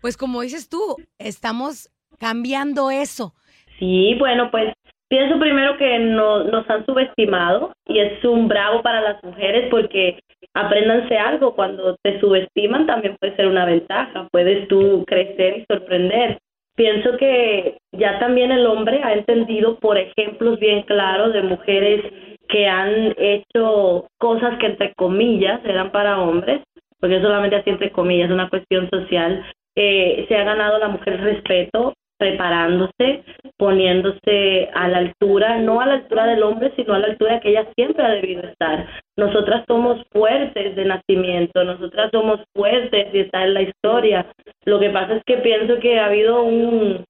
pues 0.00 0.16
como 0.16 0.42
dices 0.42 0.68
tú, 0.68 0.96
estamos 1.18 1.90
cambiando 2.18 2.90
eso. 2.90 3.34
Sí, 3.78 4.14
bueno, 4.18 4.50
pues 4.50 4.72
pienso 5.08 5.38
primero 5.38 5.76
que 5.76 5.98
no, 5.98 6.44
nos 6.44 6.68
han 6.68 6.84
subestimado 6.86 7.72
y 7.86 8.00
es 8.00 8.24
un 8.24 8.48
bravo 8.48 8.82
para 8.82 9.00
las 9.00 9.22
mujeres 9.22 9.68
porque 9.70 10.18
apréndanse 10.56 11.18
algo, 11.18 11.54
cuando 11.54 11.96
te 12.02 12.18
subestiman 12.18 12.86
también 12.86 13.16
puede 13.20 13.36
ser 13.36 13.46
una 13.46 13.66
ventaja, 13.66 14.26
puedes 14.32 14.66
tú 14.68 15.04
crecer 15.06 15.58
y 15.58 15.64
sorprender. 15.70 16.38
Pienso 16.74 17.16
que 17.18 17.76
ya 17.92 18.18
también 18.18 18.50
el 18.52 18.66
hombre 18.66 19.02
ha 19.02 19.12
entendido 19.12 19.78
por 19.78 19.98
ejemplos 19.98 20.58
bien 20.58 20.82
claros 20.82 21.34
de 21.34 21.42
mujeres 21.42 22.02
que 22.48 22.66
han 22.66 23.14
hecho 23.18 24.08
cosas 24.18 24.58
que 24.58 24.66
entre 24.66 24.94
comillas 24.94 25.60
eran 25.64 25.92
para 25.92 26.20
hombres, 26.20 26.62
porque 27.00 27.20
solamente 27.20 27.56
así 27.56 27.70
entre 27.70 27.92
comillas 27.92 28.28
es 28.28 28.34
una 28.34 28.48
cuestión 28.48 28.88
social, 28.88 29.44
eh, 29.74 30.24
se 30.26 30.36
ha 30.36 30.44
ganado 30.44 30.78
la 30.78 30.88
mujer 30.88 31.20
respeto 31.20 31.92
preparándose, 32.18 33.24
poniéndose 33.56 34.68
a 34.74 34.88
la 34.88 34.98
altura, 34.98 35.58
no 35.58 35.80
a 35.80 35.86
la 35.86 35.94
altura 35.94 36.26
del 36.26 36.42
hombre, 36.42 36.72
sino 36.76 36.94
a 36.94 36.98
la 36.98 37.08
altura 37.08 37.40
que 37.40 37.50
ella 37.50 37.66
siempre 37.74 38.04
ha 38.04 38.10
debido 38.10 38.42
estar. 38.42 38.86
Nosotras 39.16 39.64
somos 39.66 40.02
fuertes 40.12 40.76
de 40.76 40.84
nacimiento, 40.84 41.64
nosotras 41.64 42.10
somos 42.12 42.40
fuertes 42.54 43.08
y 43.12 43.20
está 43.20 43.44
en 43.44 43.54
la 43.54 43.62
historia. 43.62 44.26
Lo 44.64 44.78
que 44.78 44.90
pasa 44.90 45.16
es 45.16 45.24
que 45.24 45.38
pienso 45.38 45.78
que 45.78 45.98
ha 45.98 46.06
habido 46.06 46.42
un, 46.42 47.04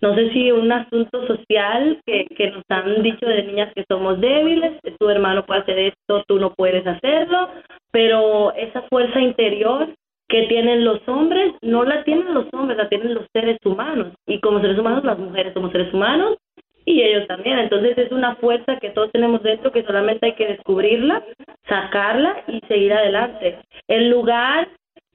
no 0.00 0.14
sé 0.14 0.30
si 0.30 0.50
un 0.50 0.72
asunto 0.72 1.26
social 1.26 2.00
que, 2.06 2.26
que 2.36 2.50
nos 2.50 2.64
han 2.70 3.02
dicho 3.02 3.26
de 3.26 3.42
niñas 3.44 3.72
que 3.74 3.84
somos 3.88 4.20
débiles, 4.20 4.72
tu 4.98 5.08
hermano 5.10 5.44
puede 5.44 5.60
hacer 5.60 5.78
esto, 5.78 6.24
tú 6.26 6.38
no 6.38 6.54
puedes 6.54 6.86
hacerlo, 6.86 7.50
pero 7.90 8.52
esa 8.54 8.82
fuerza 8.82 9.20
interior 9.20 9.88
que 10.30 10.46
tienen 10.46 10.84
los 10.84 11.06
hombres, 11.08 11.54
no 11.60 11.84
la 11.84 12.04
tienen 12.04 12.32
los 12.32 12.46
hombres, 12.52 12.78
la 12.78 12.88
tienen 12.88 13.14
los 13.14 13.26
seres 13.32 13.58
humanos. 13.64 14.14
Y 14.26 14.40
como 14.40 14.60
seres 14.60 14.78
humanos, 14.78 15.04
las 15.04 15.18
mujeres 15.18 15.52
somos 15.52 15.72
seres 15.72 15.92
humanos 15.92 16.38
y 16.84 17.02
ellos 17.02 17.26
también. 17.26 17.58
Entonces 17.58 17.98
es 17.98 18.12
una 18.12 18.36
fuerza 18.36 18.78
que 18.78 18.90
todos 18.90 19.10
tenemos 19.10 19.42
dentro 19.42 19.72
que 19.72 19.82
solamente 19.82 20.26
hay 20.26 20.34
que 20.34 20.46
descubrirla, 20.46 21.24
sacarla 21.68 22.44
y 22.46 22.60
seguir 22.68 22.92
adelante. 22.92 23.58
El 23.88 24.08
lugar 24.08 24.68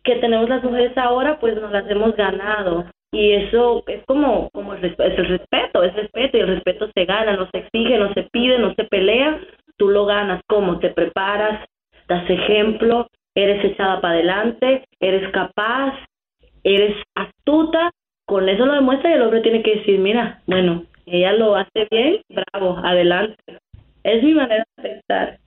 que 0.03 0.17
tenemos 0.17 0.49
las 0.49 0.63
mujeres 0.63 0.95
ahora, 0.97 1.39
pues 1.39 1.55
nos 1.55 1.71
las 1.71 1.89
hemos 1.89 2.13
ganado. 2.17 2.85
Y 3.13 3.31
eso 3.31 3.85
es 3.87 4.03
como, 4.05 4.49
como 4.51 4.73
el, 4.73 4.83
es 4.83 4.99
el 4.99 5.27
respeto, 5.27 5.81
es 5.83 5.95
respeto 5.95 6.37
y 6.37 6.41
el 6.41 6.47
respeto 6.47 6.89
se 6.93 7.05
gana, 7.05 7.37
no 7.37 7.47
se 7.51 7.59
exige, 7.59 7.97
no 7.97 8.13
se 8.13 8.23
pide, 8.23 8.59
no 8.59 8.73
se 8.73 8.83
pelea, 8.83 9.39
tú 9.77 9.87
lo 9.87 10.05
ganas, 10.05 10.41
¿cómo? 10.47 10.79
Te 10.79 10.89
preparas, 10.89 11.65
das 12.09 12.29
ejemplo, 12.29 13.07
eres 13.35 13.63
echada 13.63 14.01
para 14.01 14.15
adelante, 14.15 14.85
eres 14.99 15.31
capaz, 15.31 15.93
eres 16.63 16.95
astuta, 17.15 17.91
con 18.25 18.49
eso 18.49 18.65
lo 18.65 18.73
demuestra 18.73 19.11
y 19.11 19.13
el 19.13 19.21
hombre 19.21 19.41
tiene 19.41 19.61
que 19.61 19.75
decir, 19.75 19.99
mira, 19.99 20.41
bueno, 20.47 20.85
ella 21.05 21.33
lo 21.33 21.55
hace 21.55 21.87
bien, 21.91 22.21
bravo, 22.29 22.77
adelante. 22.79 23.37
Es 24.03 24.23
mi 24.23 24.33
manera 24.33 24.65
de 24.77 24.89
pensar. 24.89 25.39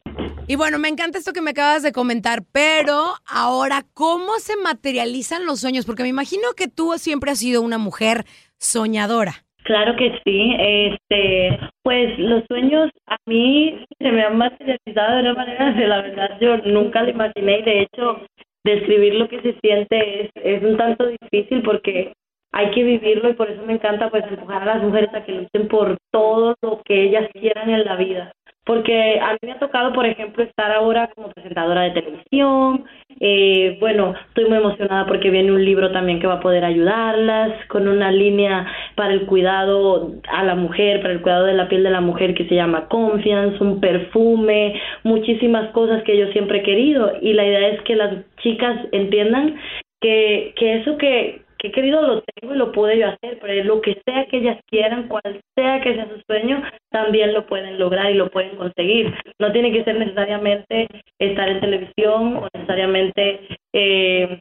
Y 0.47 0.57
bueno, 0.57 0.79
me 0.79 0.89
encanta 0.89 1.19
esto 1.19 1.33
que 1.33 1.43
me 1.43 1.51
acabas 1.51 1.83
de 1.83 1.93
comentar, 1.93 2.43
pero 2.53 3.15
ahora, 3.27 3.85
¿cómo 3.95 4.39
se 4.39 4.57
materializan 4.57 5.47
los 5.47 5.61
sueños? 5.61 5.85
Porque 5.85 6.03
me 6.03 6.09
imagino 6.09 6.55
que 6.57 6.69
tú 6.69 6.93
siempre 6.97 7.31
has 7.31 7.39
sido 7.39 7.63
una 7.63 7.79
mujer 7.79 8.25
soñadora. 8.59 9.45
Claro 9.69 9.97
que 9.97 10.19
sí, 10.25 10.57
este, 10.59 11.59
pues 11.83 12.19
los 12.19 12.43
sueños 12.49 12.91
a 13.07 13.19
mí 13.27 13.85
se 13.99 14.11
me 14.11 14.23
han 14.23 14.39
materializado 14.39 15.17
de 15.17 15.21
una 15.21 15.35
manera 15.35 15.75
que 15.77 15.87
la 15.87 16.01
verdad 16.01 16.39
yo 16.41 16.57
nunca 16.65 17.03
lo 17.03 17.11
imaginé 17.11 17.59
y 17.59 17.63
de 17.65 17.81
hecho 17.83 18.23
describir 18.65 19.17
lo 19.17 19.29
que 19.29 19.43
se 19.43 19.61
siente 19.61 20.23
es, 20.23 20.31
es 20.37 20.63
un 20.63 20.79
tanto 20.79 21.09
difícil 21.09 21.61
porque 21.61 22.15
hay 22.53 22.71
que 22.71 22.83
vivirlo 22.83 23.29
y 23.29 23.35
por 23.35 23.51
eso 23.51 23.63
me 23.67 23.75
encanta 23.75 24.09
pues 24.09 24.25
empujar 24.25 24.63
a 24.63 24.77
las 24.77 24.83
mujeres 24.83 25.13
a 25.13 25.23
que 25.23 25.33
luchen 25.33 25.69
por 25.69 25.99
todo 26.13 26.55
lo 26.63 26.81
que 26.83 27.03
ellas 27.03 27.29
quieran 27.35 27.69
en 27.69 27.85
la 27.85 27.97
vida 27.97 28.33
porque 28.69 29.19
a 29.19 29.33
mí 29.33 29.39
me 29.41 29.53
ha 29.53 29.59
tocado, 29.59 29.95
por 29.95 30.05
ejemplo, 30.05 30.45
estar 30.45 30.71
ahora 30.71 31.09
como 31.15 31.31
presentadora 31.31 31.85
de 31.85 31.93
televisión. 31.93 32.85
Eh, 33.21 33.77
bueno, 33.81 34.15
estoy 34.29 34.45
muy 34.47 34.59
emocionada 34.59 35.07
porque 35.07 35.31
viene 35.31 35.51
un 35.53 35.65
libro 35.65 35.91
también 35.91 36.21
que 36.21 36.27
va 36.27 36.35
a 36.35 36.41
poder 36.41 36.65
ayudarlas 36.65 37.53
con 37.67 37.89
una 37.89 38.13
línea 38.13 38.67
para 38.95 39.13
el 39.13 39.27
cuidado 39.27 40.13
a 40.29 40.45
la 40.45 40.55
mujer, 40.55 41.01
para 41.01 41.15
el 41.15 41.21
cuidado 41.21 41.47
de 41.47 41.55
la 41.55 41.69
piel 41.69 41.83
de 41.83 41.91
la 41.91 42.01
mujer 42.01 42.35
que 42.35 42.47
se 42.47 42.55
llama 42.55 42.87
Confiance, 42.89 43.63
un 43.63 43.81
perfume, 43.81 44.81
muchísimas 45.03 45.71
cosas 45.71 46.03
que 46.05 46.17
yo 46.17 46.29
siempre 46.29 46.59
he 46.59 46.63
querido. 46.63 47.13
Y 47.21 47.33
la 47.33 47.47
idea 47.47 47.69
es 47.69 47.83
que 47.83 47.97
las 47.97 48.15
chicas 48.43 48.79
entiendan 48.93 49.57
que, 50.01 50.53
que 50.57 50.77
eso 50.77 50.97
que, 50.97 51.43
que 51.59 51.73
querido 51.73 52.03
lo 52.03 52.23
tengo 52.23 52.55
y 52.55 52.59
lo 52.59 52.73
puedo 52.73 52.95
yo 52.95 53.09
hacer, 53.09 53.39
pero 53.41 53.65
lo 53.65 53.81
que 53.81 54.01
sea 54.05 54.27
que 54.27 54.39
ellas 54.39 54.59
quieran, 54.67 55.09
cual 55.09 55.41
sea 55.57 55.81
que 55.81 55.95
sea 55.95 56.09
su 56.09 56.21
sueño, 56.27 56.63
también 56.91 57.35
lo 57.35 57.47
pueden 57.47 57.79
lograr 57.79 58.11
y 58.11 58.15
lo 58.15 58.31
pueden 58.31 58.57
conseguir. 58.57 59.15
No 59.39 59.53
tiene 59.53 59.73
que 59.73 59.85
ser 59.85 59.99
necesariamente 59.99 60.89
estar 61.19 61.49
en 61.49 61.61
televisión 61.61 62.37
o 62.37 62.49
necesariamente 62.55 63.41
eh, 63.73 64.39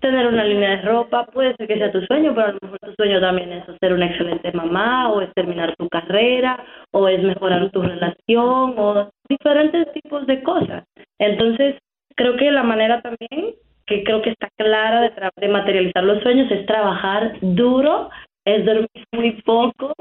tener 0.00 0.26
una 0.26 0.44
línea 0.44 0.70
de 0.70 0.82
ropa, 0.82 1.26
puede 1.26 1.54
ser 1.56 1.68
que 1.68 1.76
sea 1.76 1.92
tu 1.92 2.00
sueño, 2.02 2.34
pero 2.34 2.48
a 2.48 2.52
lo 2.52 2.58
mejor 2.62 2.78
tu 2.80 2.94
sueño 2.94 3.20
también 3.20 3.52
es 3.52 3.64
ser 3.80 3.92
una 3.92 4.06
excelente 4.06 4.50
mamá 4.52 5.10
o 5.10 5.20
es 5.20 5.32
terminar 5.34 5.74
tu 5.76 5.88
carrera 5.88 6.64
o 6.90 7.06
es 7.08 7.22
mejorar 7.22 7.70
tu 7.70 7.82
relación 7.82 8.74
o 8.78 9.10
diferentes 9.28 9.92
tipos 9.92 10.26
de 10.26 10.42
cosas. 10.42 10.84
Entonces, 11.18 11.76
creo 12.16 12.36
que 12.36 12.50
la 12.50 12.62
manera 12.62 13.02
también 13.02 13.54
que 13.90 14.04
creo 14.04 14.22
que 14.22 14.30
está 14.30 14.48
clara 14.56 15.00
de, 15.00 15.10
de 15.36 15.48
materializar 15.48 16.04
los 16.04 16.22
sueños 16.22 16.50
es 16.50 16.64
trabajar 16.64 17.36
duro, 17.40 18.08
es 18.44 18.64
dormir 18.64 18.88
muy 19.12 19.32
poco, 19.42 19.92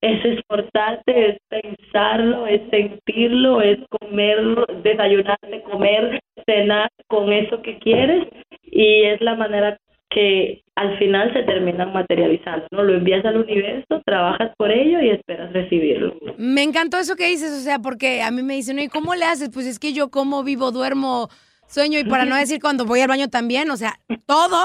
es 0.00 0.24
esforzarte, 0.24 1.30
es 1.30 1.38
pensarlo, 1.48 2.46
es 2.46 2.62
sentirlo, 2.70 3.60
es 3.60 3.78
comer, 4.00 4.38
desayunarte, 4.82 5.62
comer, 5.70 6.20
cenar 6.46 6.88
con 7.06 7.32
eso 7.32 7.60
que 7.60 7.78
quieres 7.78 8.26
y 8.62 9.02
es 9.02 9.20
la 9.20 9.34
manera 9.34 9.78
que 10.08 10.62
al 10.76 10.98
final 10.98 11.32
se 11.34 11.42
terminan 11.42 11.92
materializando, 11.92 12.66
¿no? 12.70 12.82
Lo 12.82 12.94
envías 12.94 13.24
al 13.26 13.36
universo, 13.36 14.00
trabajas 14.06 14.52
por 14.56 14.70
ello 14.70 15.00
y 15.00 15.10
esperas 15.10 15.52
recibirlo. 15.52 16.14
Me 16.38 16.62
encantó 16.62 16.98
eso 16.98 17.14
que 17.14 17.28
dices, 17.28 17.52
o 17.52 17.62
sea, 17.62 17.78
porque 17.78 18.22
a 18.22 18.30
mí 18.30 18.42
me 18.42 18.54
dicen, 18.54 18.78
¿y 18.78 18.88
cómo 18.88 19.14
le 19.14 19.24
haces? 19.24 19.50
Pues 19.52 19.66
es 19.66 19.78
que 19.78 19.92
yo 19.92 20.10
como 20.10 20.44
vivo, 20.44 20.70
duermo, 20.70 21.28
sueño 21.74 21.98
y 21.98 22.04
para 22.04 22.24
no 22.24 22.36
decir 22.36 22.60
cuando 22.60 22.84
voy 22.86 23.00
al 23.00 23.08
baño 23.08 23.28
también, 23.28 23.70
o 23.70 23.76
sea, 23.76 23.94
todo 24.26 24.56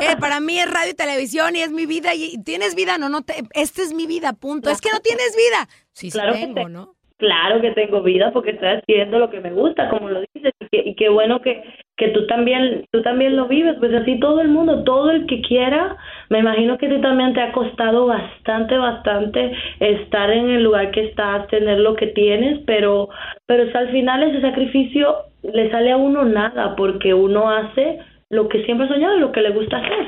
eh, 0.00 0.16
para 0.18 0.40
mí 0.40 0.58
es 0.58 0.70
radio 0.70 0.90
y 0.90 0.94
televisión 0.94 1.54
y 1.54 1.60
es 1.60 1.70
mi 1.70 1.86
vida 1.86 2.14
y 2.14 2.42
tienes 2.42 2.74
vida, 2.74 2.96
no, 2.98 3.08
no, 3.08 3.22
te, 3.22 3.34
esta 3.52 3.82
es 3.82 3.92
mi 3.92 4.06
vida, 4.06 4.32
punto. 4.32 4.70
Es 4.70 4.80
que 4.80 4.90
no 4.90 5.00
tienes 5.00 5.36
vida. 5.36 5.68
Sí, 5.92 6.10
sí 6.10 6.18
tengo, 6.32 6.68
¿no? 6.68 6.94
Claro 7.18 7.60
que 7.60 7.70
tengo 7.72 8.02
vida 8.02 8.32
porque 8.32 8.50
estoy 8.50 8.70
haciendo 8.70 9.18
lo 9.18 9.30
que 9.30 9.40
me 9.40 9.52
gusta, 9.52 9.88
como 9.88 10.08
lo 10.08 10.20
dices, 10.34 10.52
y, 10.84 10.94
qué 10.94 11.08
bueno 11.08 11.40
que, 11.40 11.62
que 11.96 12.08
tú 12.08 12.26
también 12.26 12.84
tú 12.90 13.02
también 13.02 13.36
lo 13.36 13.46
vives, 13.46 13.76
pues 13.78 13.94
así 13.94 14.18
todo 14.18 14.40
el 14.40 14.48
mundo, 14.48 14.84
todo 14.84 15.10
el 15.10 15.26
que 15.26 15.40
quiera, 15.42 15.96
me 16.30 16.40
imagino 16.40 16.78
que 16.78 16.88
tú 16.88 17.00
también 17.00 17.34
te 17.34 17.40
ha 17.40 17.52
costado 17.52 18.06
bastante, 18.06 18.76
bastante 18.76 19.52
estar 19.80 20.30
en 20.30 20.50
el 20.50 20.64
lugar 20.64 20.90
que 20.90 21.06
estás, 21.06 21.46
tener 21.48 21.78
lo 21.78 21.94
que 21.96 22.08
tienes, 22.08 22.60
pero 22.66 23.08
pero 23.46 23.64
al 23.78 23.90
final 23.90 24.22
ese 24.22 24.40
sacrificio 24.40 25.16
le 25.42 25.70
sale 25.70 25.92
a 25.92 25.96
uno 25.96 26.24
nada 26.24 26.74
porque 26.76 27.14
uno 27.14 27.50
hace 27.50 27.98
lo 28.30 28.48
que 28.48 28.64
siempre 28.64 28.86
ha 28.86 28.90
soñado, 28.90 29.18
lo 29.18 29.32
que 29.32 29.42
le 29.42 29.50
gusta 29.50 29.76
hacer. 29.76 30.06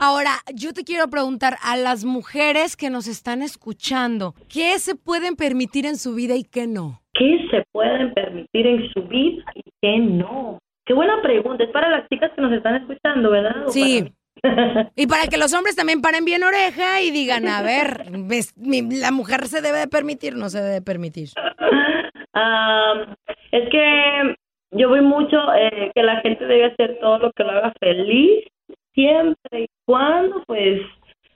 Ahora, 0.00 0.30
yo 0.54 0.72
te 0.72 0.84
quiero 0.84 1.08
preguntar 1.08 1.56
a 1.60 1.76
las 1.76 2.04
mujeres 2.04 2.76
que 2.76 2.88
nos 2.88 3.08
están 3.08 3.42
escuchando, 3.42 4.32
¿qué 4.48 4.78
se 4.78 4.94
pueden 4.94 5.34
permitir 5.34 5.86
en 5.86 5.96
su 5.96 6.14
vida 6.14 6.36
y 6.36 6.44
qué 6.44 6.68
no? 6.68 7.02
¿Qué 7.18 7.48
se 7.50 7.64
pueden 7.72 8.14
permitir 8.14 8.66
en 8.66 8.88
su 8.92 9.02
vida 9.02 9.42
y 9.54 9.62
qué 9.82 9.98
no? 9.98 10.60
Qué 10.86 10.94
buena 10.94 11.20
pregunta. 11.20 11.64
Es 11.64 11.70
para 11.70 11.90
las 11.90 12.08
chicas 12.08 12.30
que 12.34 12.40
nos 12.40 12.52
están 12.52 12.76
escuchando, 12.76 13.30
¿verdad? 13.30 13.66
Sí. 13.68 14.12
y 14.94 15.06
para 15.08 15.26
que 15.26 15.36
los 15.36 15.52
hombres 15.52 15.74
también 15.74 16.00
paren 16.00 16.24
bien 16.24 16.44
oreja 16.44 17.02
y 17.02 17.10
digan, 17.10 17.48
a 17.48 17.60
ver, 17.60 18.04
la 19.02 19.10
mujer 19.10 19.46
se 19.48 19.60
debe 19.60 19.78
de 19.78 19.88
permitir, 19.88 20.36
no 20.36 20.48
se 20.48 20.62
debe 20.62 20.80
permitir. 20.80 21.30
es 23.50 23.68
que 23.68 24.36
yo 24.70 24.88
voy 24.88 25.00
mucho 25.00 25.38
eh, 25.54 25.90
que 25.92 26.02
la 26.04 26.20
gente 26.20 26.46
debe 26.46 26.66
hacer 26.66 26.98
todo 27.00 27.18
lo 27.18 27.32
que 27.32 27.42
lo 27.42 27.50
haga 27.50 27.72
feliz 27.80 28.44
siempre 28.94 29.62
y 29.62 29.66
cuando, 29.84 30.44
pues, 30.46 30.82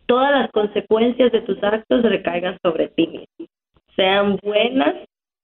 todas 0.07 0.31
las 0.31 0.51
consecuencias 0.53 1.33
de 1.33 1.41
tus 1.41 1.61
actos 1.63 2.03
recaigan 2.03 2.57
sobre 2.63 2.89
ti 2.89 3.07
mismo, 3.09 3.49
sean 3.97 4.39
buenas 4.43 4.95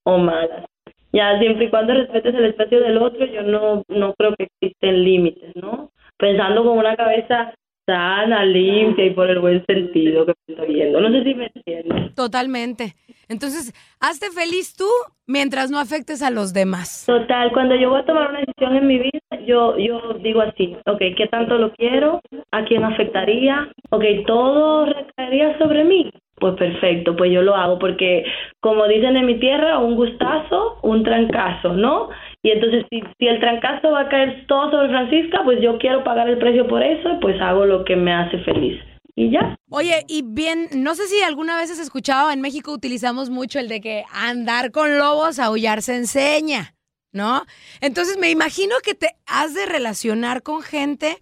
o 0.09 0.18
malas. 0.18 0.64
Ya 1.12 1.38
siempre 1.38 1.66
y 1.66 1.71
cuando 1.71 1.94
respetes 1.94 2.35
el 2.35 2.47
espacio 2.47 2.81
del 2.81 2.99
otro, 2.99 3.25
yo 3.27 3.42
no, 3.42 3.83
no 3.88 4.14
creo 4.14 4.35
que 4.37 4.49
existen 4.61 5.05
límites, 5.05 5.55
¿no? 5.57 5.90
Pensando 6.18 6.64
con 6.64 6.79
una 6.79 6.97
cabeza 6.97 7.55
sana, 7.87 8.44
limpia 8.44 9.07
y 9.07 9.11
por 9.11 9.31
el 9.31 9.38
buen 9.38 9.64
sentido 9.64 10.27
que 10.27 10.35
estoy 10.47 10.75
viendo. 10.75 11.01
No 11.01 11.11
sé 11.11 11.25
si 11.25 11.35
me 11.35 11.51
entiendes. 11.55 12.14
Totalmente. 12.14 12.94
Entonces, 13.29 13.73
hazte 14.01 14.31
feliz 14.31 14.75
tú 14.77 14.88
mientras 15.27 15.71
no 15.71 15.79
afectes 15.79 16.23
a 16.23 16.31
los 16.31 16.53
demás. 16.53 17.05
Total, 17.07 17.51
cuando 17.53 17.77
yo 17.77 17.88
voy 17.90 18.01
a 18.01 18.05
tomar 18.05 18.31
una 18.31 18.40
decisión 18.40 18.77
en 18.77 18.87
mi 18.87 18.99
vida, 18.99 19.47
yo, 19.47 19.79
yo 19.79 20.18
digo 20.23 20.42
así, 20.42 20.77
ok, 20.87 20.99
¿qué 21.16 21.27
tanto 21.31 21.57
lo 21.57 21.73
quiero? 21.73 22.21
¿A 22.53 22.64
quién 22.64 22.85
afectaría? 22.85 23.71
Ok, 23.90 24.05
todo 24.27 24.85
recaería 24.85 25.57
sobre 25.59 25.85
mí. 25.85 26.11
Pues 26.40 26.55
perfecto, 26.55 27.16
pues 27.16 27.33
yo 27.33 27.42
lo 27.42 27.55
hago 27.55 27.79
porque 27.79 28.24
como 28.61 28.87
dicen 28.87 29.16
en 29.16 29.27
mi 29.27 29.38
tierra, 29.38 29.79
un 29.79 29.96
gustazo, 29.96 30.79
un 30.83 31.03
trancazo, 31.03 31.72
¿no? 31.72 32.11
Y 32.42 32.51
entonces 32.51 32.85
si, 32.90 33.03
si 33.18 33.27
el 33.27 33.40
trancazo 33.40 33.90
va 33.90 34.03
a 34.03 34.09
caer 34.09 34.46
todo 34.46 34.70
sobre 34.70 34.88
Francisca, 34.88 35.40
pues 35.44 35.61
yo 35.61 35.79
quiero 35.79 36.05
pagar 36.05 36.29
el 36.29 36.38
precio 36.38 36.66
por 36.68 36.83
eso, 36.83 37.18
pues 37.20 37.40
hago 37.40 37.66
lo 37.66 37.85
que 37.85 37.96
me 37.96 38.12
hace 38.12 38.38
feliz. 38.38 38.81
Y 39.16 39.31
ya. 39.31 39.57
Oye, 39.70 40.05
y 40.07 40.22
bien, 40.22 40.68
no 40.77 40.94
sé 40.94 41.09
si 41.09 41.20
alguna 41.22 41.57
vez 41.57 41.72
has 41.72 41.81
escuchado, 41.81 42.31
en 42.31 42.40
México 42.40 42.72
utilizamos 42.72 43.31
mucho 43.31 43.59
el 43.59 43.68
de 43.68 43.81
que 43.81 44.05
andar 44.12 44.70
con 44.70 44.96
lobos, 44.96 45.40
aullar 45.40 45.83
se 45.83 45.96
enseña, 45.96 46.77
¿no? 47.11 47.42
Entonces 47.81 48.16
me 48.16 48.31
imagino 48.31 48.77
que 48.85 48.94
te 48.94 49.16
has 49.27 49.55
de 49.55 49.66
relacionar 49.66 50.44
con 50.44 50.62
gente 50.62 51.16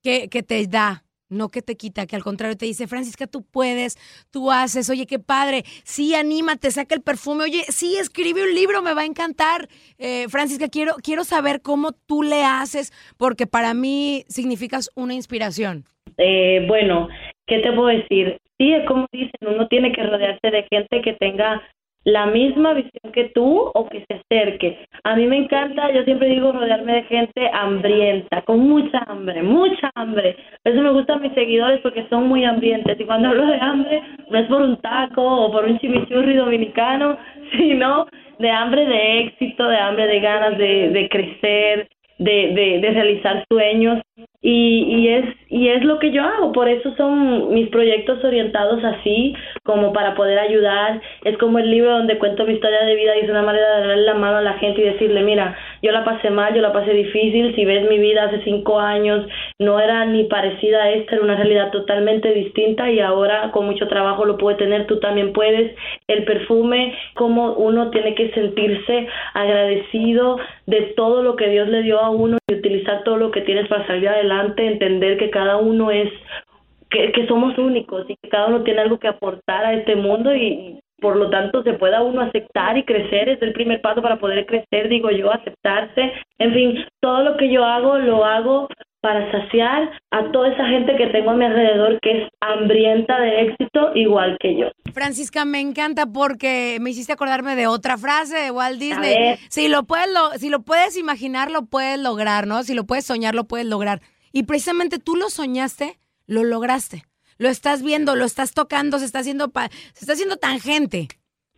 que, 0.00 0.28
que 0.28 0.44
te 0.44 0.64
da, 0.68 1.02
no 1.30 1.48
que 1.48 1.62
te 1.62 1.76
quita, 1.76 2.06
que 2.06 2.16
al 2.16 2.22
contrario 2.22 2.56
te 2.56 2.66
dice, 2.66 2.86
Francisca, 2.86 3.26
tú 3.26 3.42
puedes, 3.42 3.96
tú 4.30 4.50
haces, 4.50 4.90
oye, 4.90 5.06
qué 5.06 5.18
padre, 5.18 5.62
sí, 5.84 6.14
anímate, 6.14 6.70
saca 6.70 6.94
el 6.94 7.02
perfume, 7.02 7.44
oye, 7.44 7.62
sí, 7.68 7.96
escribe 7.96 8.42
un 8.42 8.54
libro, 8.54 8.82
me 8.82 8.94
va 8.94 9.02
a 9.02 9.06
encantar. 9.06 9.68
Eh, 9.98 10.26
Francisca, 10.28 10.68
quiero, 10.68 10.94
quiero 11.02 11.24
saber 11.24 11.62
cómo 11.62 11.92
tú 11.92 12.22
le 12.22 12.44
haces, 12.44 12.92
porque 13.16 13.46
para 13.46 13.72
mí 13.72 14.24
significas 14.28 14.90
una 14.94 15.14
inspiración. 15.14 15.84
Eh, 16.18 16.64
bueno, 16.66 17.08
¿qué 17.46 17.60
te 17.60 17.72
puedo 17.72 17.88
decir? 17.88 18.38
Sí, 18.58 18.72
es 18.74 18.86
como 18.86 19.06
dicen, 19.12 19.48
uno 19.48 19.68
tiene 19.68 19.92
que 19.92 20.02
rodearse 20.02 20.50
de 20.50 20.66
gente 20.70 21.00
que 21.02 21.14
tenga 21.14 21.62
la 22.04 22.26
misma 22.26 22.72
visión 22.74 23.12
que 23.12 23.24
tú 23.34 23.70
o 23.74 23.88
que 23.88 24.04
se 24.06 24.14
acerque. 24.14 24.78
A 25.04 25.16
mí 25.16 25.26
me 25.26 25.36
encanta, 25.36 25.92
yo 25.92 26.02
siempre 26.04 26.28
digo 26.28 26.52
rodearme 26.52 26.94
de 26.94 27.02
gente 27.04 27.50
hambrienta, 27.52 28.42
con 28.42 28.60
mucha 28.60 29.04
hambre, 29.06 29.42
mucha 29.42 29.90
hambre. 29.94 30.36
Por 30.62 30.72
eso 30.72 30.82
me 30.82 30.92
gustan 30.92 31.20
mis 31.20 31.32
seguidores 31.34 31.80
porque 31.80 32.06
son 32.08 32.28
muy 32.28 32.44
hambrientes. 32.44 32.98
Y 32.98 33.04
cuando 33.04 33.28
hablo 33.28 33.46
de 33.46 33.58
hambre, 33.60 34.02
no 34.30 34.38
es 34.38 34.46
por 34.46 34.62
un 34.62 34.76
taco 34.78 35.22
o 35.22 35.52
por 35.52 35.64
un 35.64 35.78
chimichurri 35.78 36.34
dominicano, 36.34 37.18
sino 37.56 38.06
de 38.38 38.50
hambre 38.50 38.86
de 38.86 39.20
éxito, 39.20 39.68
de 39.68 39.76
hambre 39.76 40.06
de 40.06 40.20
ganas 40.20 40.56
de, 40.56 40.88
de 40.90 41.08
crecer, 41.08 41.88
de, 42.18 42.52
de, 42.54 42.80
de 42.80 42.90
realizar 42.90 43.44
sueños 43.50 44.00
y, 44.42 44.84
y 44.88 45.08
es 45.08 45.24
y 45.50 45.68
es 45.68 45.84
lo 45.84 45.98
que 45.98 46.12
yo 46.12 46.22
hago. 46.22 46.52
Por 46.52 46.68
eso 46.68 46.94
son 46.96 47.52
mis 47.52 47.68
proyectos 47.68 48.22
orientados 48.24 48.82
así 48.84 49.34
como 49.64 49.92
para 49.92 50.14
poder 50.14 50.38
ayudar. 50.38 51.00
Es 51.24 51.36
como 51.38 51.58
el 51.58 51.70
libro 51.70 51.90
donde 51.90 52.18
cuento 52.18 52.46
mi 52.46 52.54
historia 52.54 52.84
de 52.84 52.94
vida 52.94 53.16
y 53.16 53.24
es 53.24 53.30
una 53.30 53.42
manera 53.42 53.80
de 53.80 53.88
darle 53.88 54.04
la 54.04 54.14
mano 54.14 54.38
a 54.38 54.42
la 54.42 54.54
gente 54.54 54.80
y 54.80 54.84
decirle 54.84 55.22
mira 55.22 55.56
yo 55.82 55.90
la 55.92 56.04
pasé 56.04 56.30
mal 56.30 56.54
yo 56.54 56.62
la 56.62 56.72
pasé 56.72 56.92
difícil. 56.92 57.54
Si 57.54 57.64
ves 57.64 57.88
mi 57.88 57.98
vida 57.98 58.24
hace 58.24 58.42
cinco 58.44 58.78
años 58.78 59.26
no 59.58 59.80
era 59.80 60.06
ni 60.06 60.24
parecida 60.24 60.84
a 60.84 60.90
esta 60.90 61.16
era 61.16 61.24
una 61.24 61.36
realidad 61.36 61.70
totalmente 61.72 62.32
distinta 62.32 62.90
y 62.90 63.00
ahora 63.00 63.50
con 63.50 63.66
mucho 63.66 63.88
trabajo 63.88 64.24
lo 64.24 64.38
puede 64.38 64.56
tener. 64.56 64.86
Tú 64.86 65.00
también 65.00 65.32
puedes 65.32 65.76
el 66.06 66.24
perfume 66.24 66.94
como 67.14 67.54
uno 67.54 67.90
tiene 67.90 68.14
que 68.14 68.30
sentirse 68.30 69.08
agradecido 69.34 70.38
de 70.66 70.92
todo 70.96 71.22
lo 71.22 71.36
que 71.36 71.48
Dios 71.48 71.68
le 71.68 71.82
dio 71.82 71.98
a 71.98 72.10
uno 72.10 72.39
y 72.50 72.54
utilizar 72.54 73.04
todo 73.04 73.16
lo 73.16 73.30
que 73.30 73.42
tienes 73.42 73.68
para 73.68 73.86
salir 73.86 74.08
adelante, 74.08 74.66
entender 74.66 75.16
que 75.18 75.30
cada 75.30 75.56
uno 75.56 75.90
es, 75.90 76.10
que, 76.90 77.12
que 77.12 77.26
somos 77.26 77.56
únicos 77.58 78.04
y 78.08 78.16
que 78.16 78.28
cada 78.28 78.48
uno 78.48 78.62
tiene 78.62 78.80
algo 78.80 78.98
que 78.98 79.08
aportar 79.08 79.64
a 79.64 79.74
este 79.74 79.96
mundo 79.96 80.34
y 80.34 80.80
por 81.00 81.16
lo 81.16 81.30
tanto 81.30 81.62
se 81.62 81.74
pueda 81.74 82.02
uno 82.02 82.20
aceptar 82.20 82.76
y 82.76 82.84
crecer, 82.84 83.28
es 83.28 83.40
el 83.40 83.52
primer 83.52 83.80
paso 83.80 84.02
para 84.02 84.18
poder 84.18 84.44
crecer, 84.46 84.88
digo 84.88 85.10
yo, 85.10 85.32
aceptarse, 85.32 86.12
en 86.38 86.52
fin, 86.52 86.84
todo 87.00 87.22
lo 87.22 87.36
que 87.36 87.50
yo 87.50 87.64
hago 87.64 87.98
lo 87.98 88.24
hago 88.24 88.68
para 89.00 89.30
saciar 89.32 89.90
a 90.10 90.30
toda 90.32 90.52
esa 90.52 90.66
gente 90.66 90.94
que 90.96 91.06
tengo 91.08 91.30
a 91.30 91.34
mi 91.36 91.44
alrededor 91.46 91.98
que 92.02 92.22
es 92.22 92.28
hambrienta 92.40 93.18
de 93.20 93.42
éxito 93.42 93.92
igual 93.94 94.36
que 94.40 94.56
yo. 94.58 94.66
Francisca, 94.92 95.44
me 95.44 95.60
encanta 95.60 96.06
porque 96.06 96.78
me 96.80 96.90
hiciste 96.90 97.12
acordarme 97.12 97.56
de 97.56 97.66
otra 97.66 97.96
frase 97.96 98.36
de 98.36 98.50
Walt. 98.50 98.78
Disney. 98.78 99.36
Si 99.48 99.68
lo 99.68 99.84
puedes, 99.84 100.08
lo, 100.12 100.30
si 100.38 100.48
lo 100.50 100.62
puedes 100.62 100.96
imaginar, 100.96 101.50
lo 101.50 101.66
puedes 101.66 101.98
lograr, 101.98 102.46
¿no? 102.46 102.62
Si 102.62 102.74
lo 102.74 102.84
puedes 102.84 103.06
soñar, 103.06 103.34
lo 103.34 103.44
puedes 103.44 103.66
lograr. 103.66 104.00
Y 104.32 104.42
precisamente 104.44 104.98
tú 104.98 105.16
lo 105.16 105.30
soñaste, 105.30 105.98
lo 106.26 106.44
lograste. 106.44 107.04
Lo 107.38 107.48
estás 107.48 107.82
viendo, 107.82 108.16
lo 108.16 108.26
estás 108.26 108.52
tocando, 108.52 108.98
se 108.98 109.06
está 109.06 109.20
haciendo, 109.20 109.48
pa- 109.48 109.70
se 109.94 110.00
está 110.04 110.12
haciendo 110.12 110.36
tangente. 110.36 111.08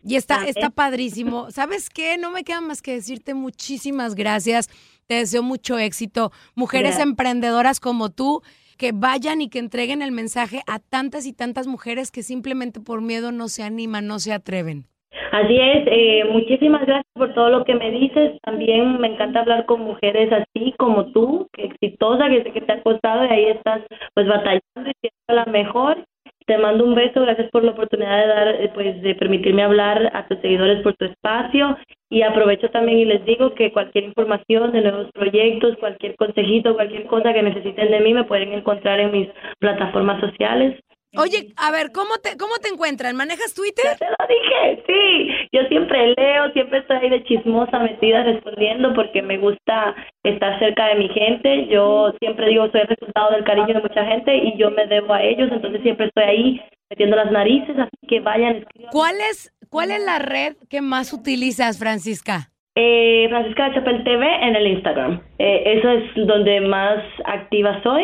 Y 0.05 0.15
está, 0.15 0.45
está 0.47 0.69
padrísimo. 0.69 1.49
¿Sabes 1.51 1.89
qué? 1.89 2.17
No 2.17 2.29
me 2.31 2.43
queda 2.43 2.59
más 2.61 2.81
que 2.81 2.93
decirte 2.93 3.33
muchísimas 3.33 4.15
gracias. 4.15 4.69
Te 5.07 5.15
deseo 5.15 5.43
mucho 5.43 5.77
éxito. 5.77 6.31
Mujeres 6.55 6.95
Gracias. 6.95 7.07
emprendedoras 7.07 7.79
como 7.79 8.09
tú, 8.09 8.41
que 8.77 8.91
vayan 8.93 9.41
y 9.41 9.49
que 9.49 9.59
entreguen 9.59 10.01
el 10.01 10.11
mensaje 10.11 10.61
a 10.67 10.79
tantas 10.79 11.25
y 11.25 11.33
tantas 11.33 11.67
mujeres 11.67 12.11
que 12.11 12.23
simplemente 12.23 12.79
por 12.79 13.01
miedo 13.01 13.31
no 13.31 13.47
se 13.47 13.63
animan, 13.63 14.07
no 14.07 14.19
se 14.19 14.33
atreven. 14.33 14.85
Así 15.31 15.57
es, 15.57 15.83
eh, 15.87 16.25
muchísimas 16.31 16.85
gracias 16.85 17.11
por 17.13 17.33
todo 17.33 17.49
lo 17.49 17.65
que 17.65 17.73
me 17.73 17.89
dices. 17.91 18.39
También 18.43 18.99
me 18.99 19.07
encanta 19.07 19.39
hablar 19.39 19.65
con 19.65 19.81
mujeres 19.81 20.31
así 20.31 20.73
como 20.77 21.11
tú, 21.11 21.47
que 21.53 21.65
exitosa, 21.65 22.29
que 22.29 22.43
sé 22.43 22.51
que 22.51 22.61
te 22.61 22.71
ha 22.71 22.83
costado 22.83 23.25
y 23.25 23.29
ahí 23.29 23.45
estás 23.45 23.81
pues 24.13 24.27
batallando 24.27 24.61
y 24.77 24.93
siendo 25.01 25.43
la 25.43 25.45
mejor. 25.45 26.05
Te 26.45 26.57
mando 26.57 26.83
un 26.83 26.93
beso, 26.93 27.21
gracias 27.21 27.49
por 27.51 27.63
la 27.63 27.71
oportunidad 27.71 28.19
de 28.19 28.27
dar, 28.27 28.47
eh, 28.49 28.71
pues 28.73 29.01
de 29.01 29.15
permitirme 29.15 29.63
hablar 29.63 30.11
a 30.13 30.27
tus 30.27 30.39
seguidores 30.39 30.81
por 30.81 30.93
tu 30.95 31.05
espacio 31.05 31.77
y 32.09 32.21
aprovecho 32.21 32.69
también 32.69 32.99
y 32.99 33.05
les 33.05 33.23
digo 33.25 33.53
que 33.55 33.71
cualquier 33.71 34.03
información 34.03 34.71
de 34.71 34.81
nuevos 34.81 35.09
proyectos, 35.13 35.77
cualquier 35.77 36.15
consejito, 36.15 36.75
cualquier 36.75 37.05
cosa 37.05 37.33
que 37.33 37.43
necesiten 37.43 37.91
de 37.91 37.99
mí 38.01 38.13
me 38.13 38.25
pueden 38.25 38.51
encontrar 38.53 38.99
en 38.99 39.11
mis 39.11 39.29
plataformas 39.59 40.19
sociales. 40.19 40.79
Oye, 41.15 41.53
a 41.57 41.71
ver, 41.71 41.91
¿cómo 41.91 42.17
te, 42.17 42.37
cómo 42.37 42.55
te 42.61 42.69
encuentran? 42.69 43.15
¿Manejas 43.15 43.53
Twitter? 43.53 43.85
Ya 43.85 43.97
te 43.97 44.05
lo 44.05 44.27
dije, 44.27 44.83
sí. 44.87 45.47
Yo 45.51 45.61
siempre 45.67 46.13
leo, 46.17 46.51
siempre 46.53 46.79
estoy 46.79 46.97
ahí 46.97 47.09
de 47.09 47.23
chismosa 47.25 47.77
metida 47.79 48.23
respondiendo 48.23 48.93
porque 48.95 49.21
me 49.21 49.37
gusta 49.37 49.95
estar 50.23 50.57
cerca 50.57 50.87
de 50.87 50.95
mi 50.95 51.09
gente. 51.09 51.67
Yo 51.67 52.13
siempre 52.19 52.47
digo, 52.49 52.67
soy 52.71 52.81
el 52.81 52.87
resultado 52.87 53.31
del 53.31 53.43
cariño 53.43 53.75
de 53.75 53.81
mucha 53.81 54.05
gente 54.05 54.35
y 54.35 54.57
yo 54.57 54.71
me 54.71 54.87
debo 54.87 55.13
a 55.13 55.21
ellos, 55.21 55.49
entonces 55.51 55.81
siempre 55.83 56.07
estoy 56.07 56.23
ahí 56.23 56.61
metiendo 56.89 57.15
las 57.15 57.31
narices, 57.31 57.77
así 57.77 58.07
que 58.07 58.19
vayan, 58.19 58.57
escriban. 58.57 58.91
¿Cuál 58.91 59.15
es, 59.29 59.53
¿Cuál 59.69 59.91
es 59.91 60.03
la 60.03 60.19
red 60.19 60.55
que 60.69 60.81
más 60.81 61.13
utilizas, 61.13 61.77
Francisca? 61.77 62.49
Eh, 62.75 63.27
Francisca 63.29 63.69
de 63.69 63.75
Chapel 63.75 64.03
TV 64.03 64.25
en 64.47 64.55
el 64.55 64.67
Instagram. 64.67 65.21
Eh, 65.37 65.77
eso 65.77 65.89
es 65.89 66.27
donde 66.27 66.59
más 66.61 67.03
activa 67.25 67.81
soy. 67.83 68.03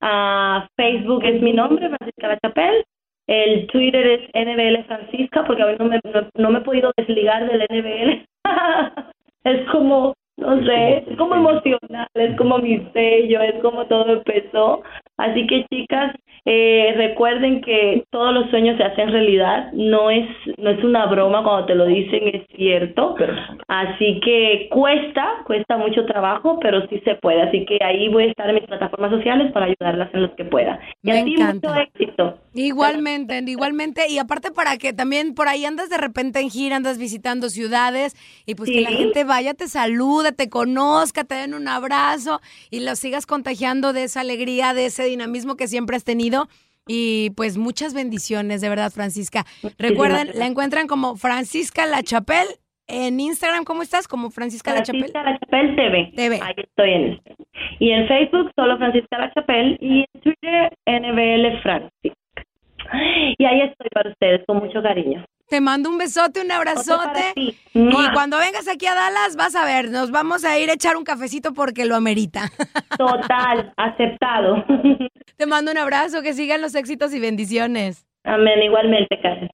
Ah, 0.00 0.68
Facebook 0.76 1.24
es 1.24 1.40
mi 1.40 1.52
nombre, 1.52 1.88
Francisca 1.88 2.28
La 2.28 2.38
Chapel. 2.38 2.84
El 3.26 3.66
Twitter 3.66 4.06
es 4.06 4.20
NBL 4.34 4.84
Francisca, 4.84 5.44
porque 5.44 5.62
a 5.62 5.66
ver, 5.66 5.80
no 5.80 5.86
me, 5.86 6.00
no, 6.04 6.28
no 6.34 6.50
me 6.50 6.58
he 6.60 6.62
podido 6.62 6.92
desligar 6.96 7.50
del 7.50 7.66
NBL. 7.68 8.24
es 9.44 9.68
como, 9.70 10.14
no 10.36 10.64
sé, 10.64 11.04
es 11.08 11.16
como 11.16 11.34
emocional, 11.34 12.06
es 12.14 12.36
como 12.36 12.58
mi 12.58 12.78
sello, 12.92 13.40
es 13.40 13.60
como 13.62 13.86
todo 13.86 14.12
empezó. 14.12 14.82
Así 15.16 15.46
que 15.46 15.66
chicas, 15.72 16.14
eh, 16.48 16.94
recuerden 16.96 17.60
que 17.60 18.04
todos 18.10 18.32
los 18.32 18.48
sueños 18.50 18.76
se 18.76 18.84
hacen 18.84 19.10
realidad, 19.10 19.72
no 19.72 20.12
es, 20.12 20.28
no 20.58 20.70
es 20.70 20.82
una 20.84 21.06
broma 21.06 21.42
cuando 21.42 21.66
te 21.66 21.74
lo 21.74 21.86
dicen, 21.86 22.28
es 22.32 22.46
cierto. 22.56 23.16
Así 23.66 24.20
que 24.24 24.68
cuesta, 24.70 25.42
cuesta 25.44 25.76
mucho 25.76 26.06
trabajo, 26.06 26.60
pero 26.60 26.86
sí 26.86 27.00
se 27.04 27.16
puede. 27.16 27.42
Así 27.42 27.66
que 27.66 27.78
ahí 27.84 28.08
voy 28.08 28.24
a 28.24 28.26
estar 28.28 28.48
en 28.48 28.54
mis 28.54 28.64
plataformas 28.64 29.10
sociales 29.10 29.50
para 29.52 29.66
ayudarlas 29.66 30.08
en 30.14 30.22
los 30.22 30.30
que 30.36 30.44
pueda. 30.44 30.78
Y 31.02 31.10
Me 31.10 31.20
a 31.20 31.24
ti 31.24 31.34
encanta. 31.34 31.68
mucho 31.68 31.80
éxito. 31.80 32.38
Igualmente, 32.54 33.42
igualmente. 33.44 34.02
Y 34.08 34.18
aparte 34.18 34.52
para 34.52 34.76
que 34.76 34.92
también 34.92 35.34
por 35.34 35.48
ahí 35.48 35.64
andas 35.64 35.90
de 35.90 35.98
repente 35.98 36.38
en 36.38 36.50
gira, 36.50 36.76
andas 36.76 36.96
visitando 36.96 37.48
ciudades 37.48 38.14
y 38.46 38.54
pues 38.54 38.70
que 38.70 38.82
la 38.82 38.90
gente 38.90 39.24
vaya, 39.24 39.54
te 39.54 39.66
salude, 39.66 40.30
te 40.30 40.48
conozca, 40.48 41.24
te 41.24 41.34
den 41.34 41.54
un 41.54 41.66
abrazo 41.66 42.40
y 42.70 42.84
lo 42.84 42.94
sigas 42.94 43.26
contagiando 43.26 43.92
de 43.92 44.04
esa 44.04 44.20
alegría, 44.20 44.74
de 44.74 44.86
ese 44.86 45.04
dinamismo 45.04 45.56
que 45.56 45.66
siempre 45.66 45.96
has 45.96 46.04
tenido. 46.04 46.35
Y 46.88 47.30
pues 47.30 47.58
muchas 47.58 47.94
bendiciones, 47.94 48.60
de 48.60 48.68
verdad, 48.68 48.92
Francisca. 48.92 49.44
Recuerden, 49.78 50.30
la 50.34 50.46
encuentran 50.46 50.86
como 50.86 51.16
Francisca 51.16 51.84
La 51.86 52.02
Chapel 52.02 52.46
En 52.86 53.18
Instagram, 53.18 53.64
¿cómo 53.64 53.82
estás? 53.82 54.06
Como 54.06 54.30
Francisca 54.30 54.72
La 54.72 54.84
Chapel. 54.84 55.10
Francisca 55.10 55.22
La 55.24 55.38
Chapel 55.40 55.74
TV. 55.74 56.12
TV. 56.14 56.40
Ahí 56.40 56.54
estoy 56.56 56.90
en 56.90 57.06
Instagram. 57.08 57.46
Y 57.80 57.90
en 57.90 58.06
Facebook, 58.06 58.52
solo 58.54 58.78
Francisca 58.78 59.18
La 59.18 59.32
Chapel. 59.34 59.76
Y 59.80 60.04
en 60.12 60.20
Twitter, 60.20 60.72
NBL 60.86 61.62
Francisca. 61.62 62.44
Y 63.38 63.44
ahí 63.44 63.62
estoy 63.62 63.88
para 63.92 64.10
ustedes, 64.10 64.44
con 64.46 64.58
mucho 64.58 64.80
cariño. 64.82 65.24
Te 65.48 65.60
mando 65.60 65.88
un 65.90 65.98
besote, 65.98 66.42
un 66.42 66.50
abrazote. 66.50 67.32
Y 67.36 68.12
cuando 68.12 68.38
vengas 68.38 68.66
aquí 68.66 68.86
a 68.86 68.94
Dallas, 68.94 69.36
vas 69.36 69.54
a 69.54 69.64
ver, 69.64 69.90
nos 69.90 70.10
vamos 70.10 70.44
a 70.44 70.58
ir 70.58 70.70
a 70.70 70.74
echar 70.74 70.96
un 70.96 71.04
cafecito 71.04 71.52
porque 71.52 71.84
lo 71.84 71.94
amerita. 71.94 72.50
Total, 72.98 73.72
aceptado. 73.76 74.64
Te 75.36 75.46
mando 75.46 75.70
un 75.70 75.78
abrazo, 75.78 76.22
que 76.22 76.32
sigan 76.32 76.62
los 76.62 76.74
éxitos 76.74 77.14
y 77.14 77.20
bendiciones. 77.20 78.06
Amén, 78.24 78.60
igualmente, 78.62 79.20
Karen. 79.20 79.48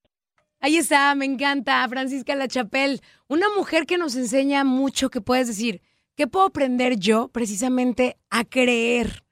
Ahí 0.60 0.76
está, 0.76 1.14
me 1.14 1.24
encanta, 1.24 1.86
Francisca 1.88 2.36
La 2.36 2.46
Chapel, 2.48 3.00
una 3.26 3.46
mujer 3.56 3.84
que 3.84 3.98
nos 3.98 4.14
enseña 4.14 4.62
mucho, 4.64 5.10
que 5.10 5.20
puedes 5.20 5.48
decir, 5.48 5.82
¿qué 6.14 6.28
puedo 6.28 6.46
aprender 6.46 6.96
yo 6.96 7.28
precisamente 7.28 8.16
a 8.30 8.44
creer? 8.44 9.24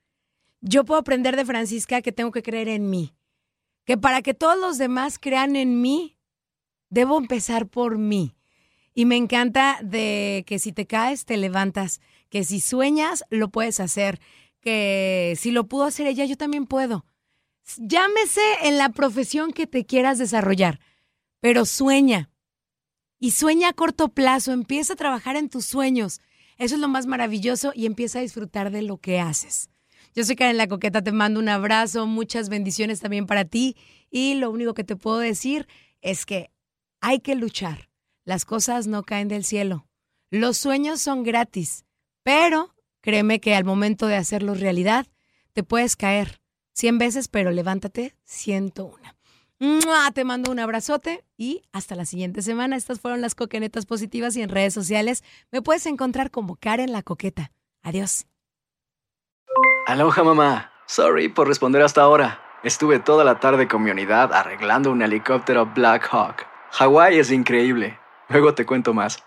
Yo 0.61 0.85
puedo 0.85 1.01
aprender 1.01 1.37
de 1.37 1.45
Francisca 1.45 2.03
que 2.03 2.13
tengo 2.13 2.33
que 2.33 2.43
creer 2.43 2.69
en 2.69 2.91
mí, 2.91 3.15
que 3.85 3.97
para 3.97 4.23
que 4.23 4.35
todos 4.35 4.59
los 4.59 4.77
demás 4.77 5.21
crean 5.21 5.55
en 5.55 5.81
mí, 5.81 6.17
debo 6.91 7.17
empezar 7.17 7.67
por 7.67 7.99
mí. 7.99 8.35
Y 8.93 9.05
me 9.05 9.17
encanta 9.17 9.79
de 9.83 10.45
que 10.47 10.59
si 10.59 10.73
te 10.73 10.87
caes, 10.87 11.25
te 11.25 11.37
levantas, 11.37 12.01
que 12.29 12.45
si 12.45 12.61
sueñas, 12.61 13.25
lo 13.31 13.49
puedes 13.51 13.81
hacer, 13.81 14.21
que 14.61 15.35
si 15.39 15.53
lo 15.53 15.67
pudo 15.67 15.85
hacer 15.85 16.07
ella, 16.07 16.25
yo 16.25 16.37
también 16.37 16.67
puedo. 16.67 17.07
Llámese 17.79 18.43
en 18.63 18.79
la 18.79 18.91
profesión 18.91 19.53
que 19.53 19.67
te 19.67 19.87
quieras 19.87 20.19
desarrollar, 20.19 20.81
pero 21.41 21.65
sueña. 21.65 22.31
Y 23.19 23.31
sueña 23.33 23.69
a 23.69 23.73
corto 23.73 24.09
plazo, 24.09 24.53
empieza 24.53 24.95
a 24.95 24.97
trabajar 24.97 25.37
en 25.37 25.49
tus 25.49 25.67
sueños. 25.67 26.21
Eso 26.57 26.75
es 26.75 26.81
lo 26.81 26.89
más 26.89 27.07
maravilloso 27.07 27.73
y 27.75 27.87
empieza 27.87 28.19
a 28.19 28.23
disfrutar 28.23 28.71
de 28.71 28.83
lo 28.83 28.99
que 28.99 29.21
haces. 29.21 29.71
Yo 30.15 30.25
soy 30.25 30.37
Karen 30.37 30.57
La 30.57 30.67
Coqueta, 30.67 31.03
te 31.03 31.13
mando 31.13 31.39
un 31.39 31.49
abrazo, 31.49 32.07
muchas 32.07 32.49
bendiciones 32.49 33.01
también 33.01 33.27
para 33.27 33.45
ti 33.45 33.77
y 34.11 34.35
lo 34.35 34.51
único 34.51 34.75
que 34.75 34.83
te 34.83 34.97
puedo 34.97 35.19
decir 35.19 35.69
es 36.01 36.27
que 36.27 36.51
hay 37.01 37.21
que 37.21 37.35
luchar. 37.35 37.89
Las 38.25 38.45
cosas 38.45 38.87
no 38.87 39.03
caen 39.03 39.29
del 39.29 39.45
cielo. 39.45 39.87
Los 40.31 40.59
sueños 40.59 41.01
son 41.01 41.23
gratis, 41.23 41.85
pero 42.23 42.75
créeme 43.01 43.41
que 43.41 43.55
al 43.55 43.65
momento 43.65 44.07
de 44.07 44.17
hacerlos 44.17 44.61
realidad, 44.61 45.07
te 45.53 45.63
puedes 45.63 45.97
caer 45.97 46.41
cien 46.73 46.99
veces, 46.99 47.29
pero 47.29 47.51
levántate 47.51 48.15
101. 48.25 48.97
¡Mua! 49.59 50.11
Te 50.13 50.25
mando 50.25 50.51
un 50.51 50.59
abrazote 50.59 51.25
y 51.37 51.63
hasta 51.73 51.95
la 51.95 52.07
siguiente 52.07 52.41
semana. 52.41 52.77
Estas 52.77 53.01
fueron 53.01 53.21
las 53.21 53.35
coquenetas 53.35 53.85
positivas 53.85 54.35
y 54.37 54.43
en 54.43 54.49
redes 54.49 54.73
sociales 54.73 55.23
me 55.51 55.61
puedes 55.61 55.85
encontrar 55.87 56.31
como 56.31 56.57
Karen 56.57 56.93
la 56.93 57.03
Coqueta. 57.03 57.53
Adiós. 57.83 58.27
Aloha 59.87 60.23
mamá. 60.23 60.73
Sorry 60.87 61.29
por 61.29 61.47
responder 61.47 61.83
hasta 61.83 62.03
ahora. 62.03 62.41
Estuve 62.63 63.01
toda 63.01 63.25
la 63.25 63.39
tarde 63.39 63.69
con 63.69 63.83
mi 63.83 63.91
unidad 63.91 64.33
arreglando 64.33 64.91
un 64.91 65.03
helicóptero 65.03 65.67
Black 65.67 66.09
Hawk. 66.11 66.50
Hawái 66.73 67.19
es 67.19 67.31
increíble. 67.31 67.99
Luego 68.29 68.55
te 68.55 68.65
cuento 68.65 68.95
más. 68.95 69.19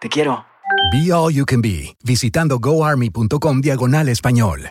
Te 0.00 0.08
quiero. 0.08 0.46
Be 0.92 1.12
All 1.12 1.32
You 1.32 1.44
Can 1.44 1.60
Be, 1.60 1.96
visitando 2.04 2.58
goarmy.com 2.58 3.60
diagonal 3.60 4.08
español. 4.08 4.70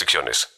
restricciones. 0.01 0.49